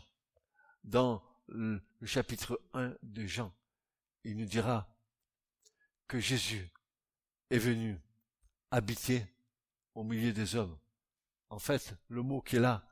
dans 0.84 1.24
le 1.48 1.82
chapitre 2.06 2.62
1 2.74 2.96
de 3.04 3.26
Jean, 3.26 3.54
il 4.24 4.38
nous 4.38 4.46
dira, 4.46 4.88
que 6.08 6.20
Jésus 6.20 6.70
est 7.50 7.58
venu 7.58 8.00
habiter 8.72 9.26
au 9.96 10.04
milieu 10.04 10.34
des 10.34 10.56
hommes. 10.56 10.78
En 11.50 11.60
fait, 11.60 11.96
le 12.10 12.22
mot 12.22 12.42
qui 12.42 12.58
est 12.58 12.60
là, 12.60 12.88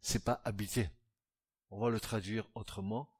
c'est 0.00 0.24
pas 0.24 0.40
habiter. 0.44 0.88
On 1.70 1.78
va 1.78 1.90
le 1.90 2.00
traduire 2.00 2.48
autrement, 2.54 3.12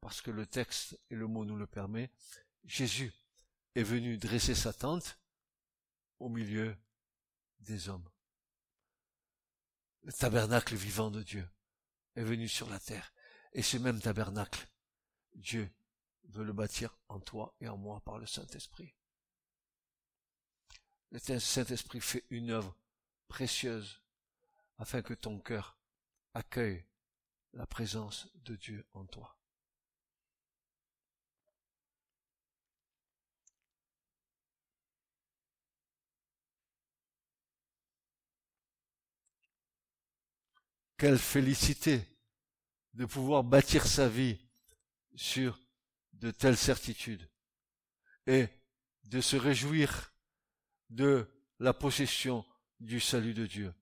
parce 0.00 0.20
que 0.20 0.30
le 0.30 0.46
texte 0.46 0.98
et 1.10 1.14
le 1.14 1.26
mot 1.26 1.44
nous 1.44 1.56
le 1.56 1.66
permet. 1.66 2.10
Jésus 2.64 3.12
est 3.74 3.82
venu 3.82 4.18
dresser 4.18 4.54
sa 4.54 4.72
tente 4.72 5.18
au 6.18 6.28
milieu 6.28 6.76
des 7.60 7.88
hommes. 7.88 8.08
Le 10.02 10.12
tabernacle 10.12 10.76
vivant 10.76 11.10
de 11.10 11.22
Dieu 11.22 11.48
est 12.14 12.22
venu 12.22 12.48
sur 12.48 12.68
la 12.70 12.78
terre. 12.78 13.12
Et 13.52 13.62
ce 13.62 13.76
même 13.76 14.00
tabernacle, 14.00 14.68
Dieu 15.34 15.68
veut 16.28 16.44
le 16.44 16.52
bâtir 16.52 16.96
en 17.08 17.20
toi 17.20 17.54
et 17.60 17.68
en 17.68 17.76
moi 17.76 18.00
par 18.00 18.18
le 18.18 18.26
Saint-Esprit. 18.26 18.94
Le 21.10 21.18
Saint-Esprit 21.18 22.00
fait 22.00 22.24
une 22.30 22.50
œuvre 22.50 22.76
précieuse 23.28 24.02
afin 24.78 25.02
que 25.02 25.14
ton 25.14 25.38
cœur 25.38 25.78
accueille 26.34 26.84
la 27.52 27.66
présence 27.66 28.28
de 28.34 28.56
Dieu 28.56 28.86
en 28.92 29.06
toi. 29.06 29.36
Quelle 40.98 41.18
félicité 41.18 42.02
de 42.94 43.04
pouvoir 43.04 43.44
bâtir 43.44 43.86
sa 43.86 44.08
vie 44.08 44.38
sur 45.14 45.58
de 46.20 46.30
telles 46.30 46.56
certitudes 46.56 47.28
et 48.26 48.48
de 49.04 49.20
se 49.20 49.36
réjouir 49.36 50.12
de 50.90 51.26
la 51.58 51.72
possession 51.72 52.44
du 52.80 53.00
salut 53.00 53.34
de 53.34 53.46
Dieu. 53.46 53.74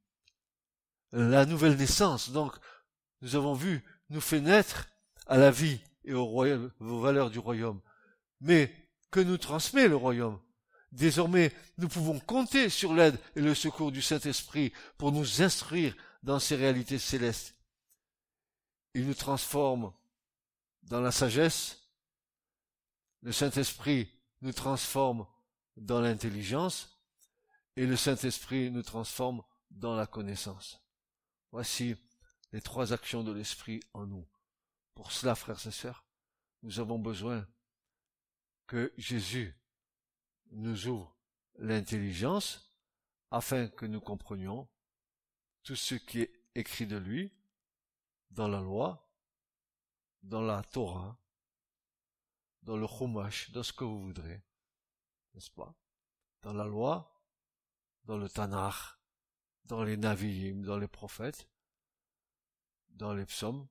La 1.12 1.46
nouvelle 1.46 1.76
naissance, 1.76 2.30
donc, 2.30 2.54
nous 3.20 3.36
avons 3.36 3.54
vu, 3.54 3.84
nous 4.10 4.20
fait 4.20 4.40
naître 4.40 4.88
à 5.26 5.38
la 5.38 5.50
vie 5.50 5.80
et 6.04 6.12
au 6.12 6.24
royaume, 6.24 6.70
aux 6.80 7.00
valeurs 7.00 7.30
du 7.30 7.38
royaume. 7.38 7.80
Mais 8.40 8.72
que 9.10 9.20
nous 9.20 9.38
transmet 9.38 9.88
le 9.88 9.96
royaume? 9.96 10.40
Désormais, 10.92 11.52
nous 11.78 11.88
pouvons 11.88 12.20
compter 12.20 12.68
sur 12.68 12.94
l'aide 12.94 13.18
et 13.34 13.40
le 13.40 13.54
secours 13.54 13.90
du 13.90 14.02
Saint-Esprit 14.02 14.72
pour 14.98 15.12
nous 15.12 15.42
instruire 15.42 15.96
dans 16.22 16.38
ces 16.38 16.56
réalités 16.56 16.98
célestes. 16.98 17.54
Il 18.94 19.06
nous 19.06 19.14
transforme 19.14 19.92
dans 20.82 21.00
la 21.00 21.10
sagesse, 21.10 21.83
le 23.24 23.32
Saint-Esprit 23.32 24.12
nous 24.42 24.52
transforme 24.52 25.26
dans 25.78 26.00
l'intelligence 26.00 27.00
et 27.74 27.86
le 27.86 27.96
Saint-Esprit 27.96 28.70
nous 28.70 28.82
transforme 28.82 29.42
dans 29.70 29.96
la 29.96 30.06
connaissance. 30.06 30.78
Voici 31.50 31.96
les 32.52 32.60
trois 32.60 32.92
actions 32.92 33.24
de 33.24 33.32
l'Esprit 33.32 33.80
en 33.94 34.06
nous. 34.06 34.28
Pour 34.94 35.10
cela, 35.10 35.34
frères 35.34 35.66
et 35.66 35.70
sœurs, 35.70 36.04
nous 36.62 36.78
avons 36.80 36.98
besoin 36.98 37.48
que 38.66 38.92
Jésus 38.98 39.58
nous 40.50 40.86
ouvre 40.86 41.16
l'intelligence 41.56 42.76
afin 43.30 43.68
que 43.68 43.86
nous 43.86 44.02
comprenions 44.02 44.68
tout 45.62 45.76
ce 45.76 45.94
qui 45.94 46.20
est 46.20 46.42
écrit 46.54 46.86
de 46.86 46.98
lui 46.98 47.32
dans 48.30 48.48
la 48.48 48.60
loi, 48.60 49.08
dans 50.22 50.42
la 50.42 50.62
Torah, 50.62 51.18
dans 52.64 52.76
le 52.76 52.86
Chumash, 52.86 53.50
dans 53.50 53.62
ce 53.62 53.72
que 53.72 53.84
vous 53.84 54.00
voudrez, 54.00 54.42
n'est-ce 55.34 55.50
pas? 55.50 55.74
Dans 56.42 56.52
la 56.52 56.64
loi, 56.64 57.22
dans 58.04 58.16
le 58.16 58.28
Tanakh, 58.28 58.98
dans 59.64 59.82
les 59.82 59.96
Naviim, 59.96 60.62
dans 60.62 60.78
les 60.78 60.88
prophètes, 60.88 61.48
dans 62.88 63.14
les 63.14 63.26
psaumes, 63.26 63.68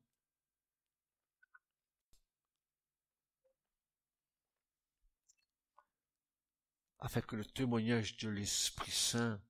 afin 6.99 7.21
que 7.21 7.35
le 7.35 7.45
témoignage 7.45 8.17
de 8.17 8.29
l'Esprit 8.29 8.91
Saint 8.91 9.41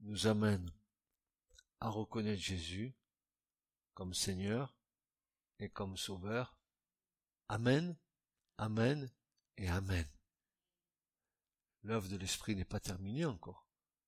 nous 0.00 0.26
amène 0.26 0.72
à 1.80 1.88
reconnaître 1.88 2.42
Jésus 2.42 2.94
comme 3.94 4.14
Seigneur 4.14 4.74
et 5.58 5.68
comme 5.68 5.96
Sauveur. 5.96 6.56
Amen, 7.48 7.96
Amen 8.58 9.10
et 9.56 9.68
Amen. 9.68 10.06
L'œuvre 11.82 12.08
de 12.08 12.16
l'Esprit 12.16 12.54
n'est 12.54 12.64
pas 12.64 12.80
terminée 12.80 13.24
encore. 13.24 13.66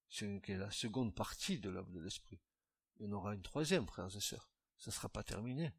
C'est 0.09 0.49
la 0.49 0.71
seconde 0.71 1.15
partie 1.15 1.59
de 1.59 1.71
l'œuvre 1.71 1.91
de 1.91 2.01
l'Esprit. 2.01 2.41
Il 2.97 3.07
y 3.07 3.09
en 3.09 3.13
aura 3.13 3.35
une 3.35 3.43
troisième, 3.43 3.87
frères 3.87 4.15
et 4.15 4.21
sœurs. 4.21 4.49
Ça 4.79 4.91
ne 4.91 4.95
sera 4.95 5.09
pas 5.09 5.25
terminé. 5.25 5.73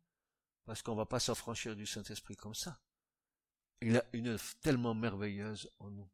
Parce 0.66 0.82
qu'on 0.82 0.92
ne 0.92 0.98
va 0.98 1.06
pas 1.06 1.20
s'affranchir 1.20 1.76
du 1.76 1.86
Saint-Esprit 1.86 2.36
comme 2.36 2.56
ça. 2.56 2.82
Il 3.82 3.96
a 3.98 4.06
une 4.14 4.28
œuvre 4.28 4.56
tellement 4.62 4.94
merveilleuse 4.94 5.72
en 5.80 5.90
nous. 5.90 6.10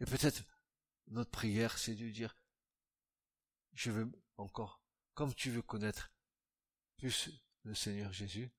Et 0.00 0.06
peut-être 0.06 0.42
notre 1.08 1.30
prière, 1.30 1.78
c'est 1.78 1.94
de 1.94 2.08
dire, 2.10 2.36
je 3.74 3.90
veux 3.90 4.10
encore, 4.36 4.82
comme 5.14 5.34
tu 5.34 5.50
veux 5.50 5.62
connaître 5.62 6.10
plus 6.96 7.30
le 7.62 7.74
Seigneur 7.74 8.12
Jésus, 8.12 8.50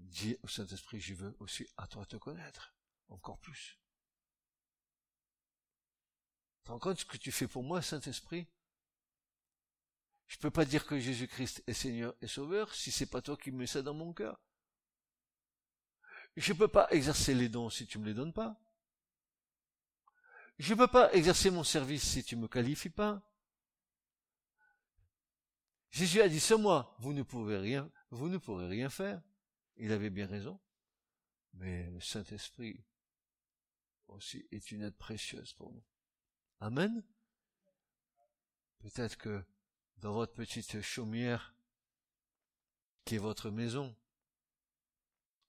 dis 0.00 0.36
au 0.42 0.48
Saint-Esprit, 0.48 1.00
je 1.00 1.14
veux 1.14 1.36
aussi 1.40 1.66
à 1.76 1.86
toi 1.86 2.04
te 2.06 2.16
connaître 2.16 2.74
encore 3.08 3.38
plus. 3.38 3.78
Tu 6.64 6.70
rends 6.70 6.78
compte 6.78 6.98
ce 6.98 7.04
que 7.04 7.16
tu 7.16 7.32
fais 7.32 7.48
pour 7.48 7.62
moi, 7.62 7.82
Saint-Esprit? 7.82 8.46
Je 10.26 10.38
peux 10.38 10.50
pas 10.50 10.64
dire 10.64 10.86
que 10.86 10.98
Jésus-Christ 10.98 11.64
est 11.66 11.74
Seigneur 11.74 12.14
et 12.20 12.28
Sauveur 12.28 12.72
si 12.74 12.92
c'est 12.92 13.06
pas 13.06 13.20
toi 13.20 13.36
qui 13.36 13.50
mets 13.50 13.66
ça 13.66 13.82
dans 13.82 13.94
mon 13.94 14.12
cœur. 14.12 14.40
Je 16.36 16.52
peux 16.52 16.68
pas 16.68 16.88
exercer 16.90 17.34
les 17.34 17.48
dons 17.48 17.70
si 17.70 17.86
tu 17.86 17.98
me 17.98 18.06
les 18.06 18.14
donnes 18.14 18.32
pas. 18.32 18.56
Je 20.58 20.72
ne 20.72 20.78
peux 20.78 20.86
pas 20.86 21.12
exercer 21.14 21.50
mon 21.50 21.64
service 21.64 22.04
si 22.04 22.22
tu 22.22 22.36
me 22.36 22.46
qualifies 22.46 22.90
pas. 22.90 23.22
Jésus 25.90 26.20
a 26.20 26.28
dit 26.28 26.38
sans 26.38 26.58
moi, 26.58 26.94
vous 27.00 27.12
ne 27.12 27.22
pouvez 27.22 27.58
rien, 27.58 27.90
vous 28.10 28.28
ne 28.28 28.38
pourrez 28.38 28.68
rien 28.68 28.88
faire. 28.88 29.20
Il 29.80 29.92
avait 29.92 30.10
bien 30.10 30.26
raison. 30.26 30.60
Mais 31.54 31.88
le 31.90 32.00
Saint-Esprit 32.00 32.84
aussi 34.08 34.46
est 34.50 34.70
une 34.70 34.82
aide 34.82 34.96
précieuse 34.96 35.54
pour 35.54 35.72
nous. 35.72 35.82
Amen. 36.60 37.02
Peut-être 38.80 39.16
que 39.16 39.42
dans 39.96 40.12
votre 40.12 40.34
petite 40.34 40.82
chaumière, 40.82 41.54
qui 43.06 43.14
est 43.14 43.18
votre 43.18 43.50
maison, 43.50 43.96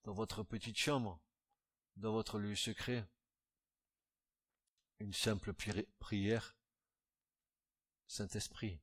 dans 0.04 0.14
votre 0.14 0.44
petite 0.44 0.78
chambre, 0.78 1.22
dans 1.98 2.14
votre 2.14 2.40
lieu 2.40 2.56
secret, 2.56 3.06
une 5.00 5.14
simple 5.14 5.54
prière. 6.00 6.56
Saint-Esprit, 8.08 8.82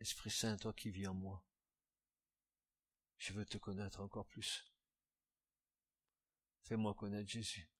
Esprit 0.00 0.30
Saint, 0.30 0.56
toi 0.56 0.72
qui 0.72 0.90
vis 0.90 1.06
en 1.06 1.14
moi, 1.14 1.44
je 3.24 3.32
veux 3.32 3.46
te 3.46 3.56
connaître 3.56 4.00
encore 4.00 4.26
plus. 4.26 4.66
Fais-moi 6.60 6.92
connaître 6.92 7.30
Jésus. 7.30 7.70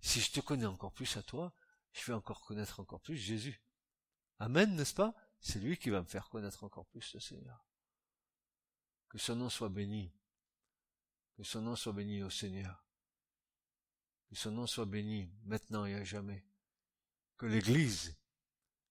Si 0.00 0.20
je 0.20 0.30
te 0.30 0.38
connais 0.38 0.66
encore 0.66 0.92
plus 0.92 1.16
à 1.16 1.22
toi, 1.24 1.52
je 1.92 2.04
vais 2.06 2.12
encore 2.12 2.42
connaître 2.42 2.78
encore 2.78 3.00
plus 3.00 3.16
Jésus. 3.16 3.60
Amen, 4.38 4.76
n'est-ce 4.76 4.94
pas? 4.94 5.16
C'est 5.40 5.58
lui 5.58 5.76
qui 5.76 5.90
va 5.90 6.00
me 6.00 6.06
faire 6.06 6.28
connaître 6.28 6.62
encore 6.62 6.86
plus 6.86 7.12
le 7.14 7.18
Seigneur. 7.18 7.66
Que 9.08 9.18
son 9.18 9.34
nom 9.34 9.50
soit 9.50 9.68
béni. 9.68 10.14
Que 11.36 11.42
son 11.42 11.62
nom 11.62 11.74
soit 11.74 11.92
béni 11.92 12.22
au 12.22 12.30
Seigneur. 12.30 12.86
Que 14.28 14.36
son 14.36 14.52
nom 14.52 14.68
soit 14.68 14.86
béni 14.86 15.28
maintenant 15.42 15.86
et 15.86 15.96
à 15.96 16.04
jamais. 16.04 16.46
Que 17.36 17.46
l'Église, 17.46 18.16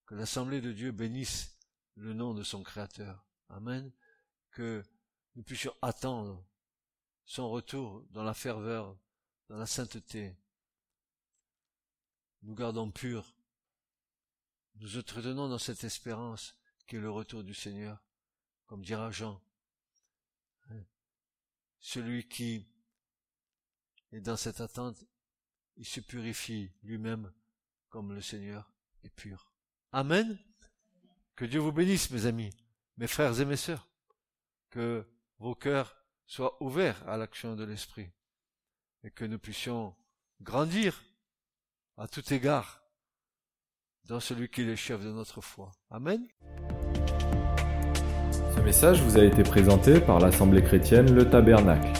que 0.06 0.16
l'Assemblée 0.16 0.60
de 0.60 0.74
Dieu 0.74 0.92
bénisse 0.92 1.58
le 1.96 2.14
nom 2.14 2.34
de 2.34 2.44
son 2.44 2.62
Créateur. 2.62 3.26
Amen. 3.48 3.94
Que 4.52 4.84
nous 5.36 5.44
puissions 5.44 5.74
attendre 5.82 6.44
son 7.26 7.50
retour 7.50 8.06
dans 8.12 8.24
la 8.24 8.34
ferveur, 8.34 8.98
dans 9.50 9.58
la 9.58 9.66
sainteté. 9.66 10.36
Nous 12.44 12.56
gardons 12.56 12.92
pur. 12.92 13.36
Nous 14.76 14.98
entretenons 14.98 15.50
dans 15.50 15.58
cette 15.58 15.84
espérance 15.84 16.56
qui 16.88 16.98
est 16.98 17.00
le 17.00 17.10
retour 17.10 17.44
du 17.44 17.54
Seigneur, 17.54 18.04
comme 18.68 18.84
dira 18.84 19.12
Jean. 19.12 19.42
Celui 21.80 22.28
qui 22.28 22.66
est 24.12 24.22
dans 24.22 24.38
cette 24.38 24.62
attente 24.62 25.04
il 25.78 25.86
se 25.86 26.00
purifie 26.00 26.72
lui-même 26.84 27.32
comme 27.90 28.14
le 28.14 28.22
Seigneur 28.22 28.72
est 29.04 29.10
pur. 29.10 29.52
Amen. 29.92 30.38
Que 31.36 31.46
Dieu 31.46 31.60
vous 31.60 31.72
bénisse, 31.72 32.12
mes 32.12 32.26
amis, 32.26 32.52
mes 32.98 33.08
frères 33.08 33.40
et 33.40 33.46
mes 33.46 33.58
sœurs. 33.58 33.90
Que 34.70 35.06
vos 35.40 35.56
cœurs 35.56 35.96
soient 36.26 36.62
ouverts 36.62 37.02
à 37.08 37.16
l'action 37.18 37.56
de 37.56 37.64
l'Esprit 37.64 38.12
et 39.04 39.12
que 39.12 39.26
nous 39.26 39.40
puissions 39.40 39.96
grandir 40.42 41.04
à 41.98 42.08
tout 42.08 42.34
égard 42.34 42.82
dans 44.08 44.20
celui 44.20 44.50
qui 44.50 44.62
est 44.62 44.66
le 44.66 44.76
chef 44.76 45.04
de 45.04 45.12
notre 45.12 45.42
foi. 45.42 45.72
Amen. 45.90 46.28
Ce 48.56 48.62
message 48.62 49.02
vous 49.02 49.18
a 49.18 49.24
été 49.24 49.42
présenté 49.44 50.00
par 50.00 50.20
l'Assemblée 50.20 50.62
chrétienne 50.64 51.14
Le 51.14 51.30
Tabernacle. 51.30 51.92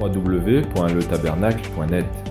www.letabernacle.net 0.00 2.25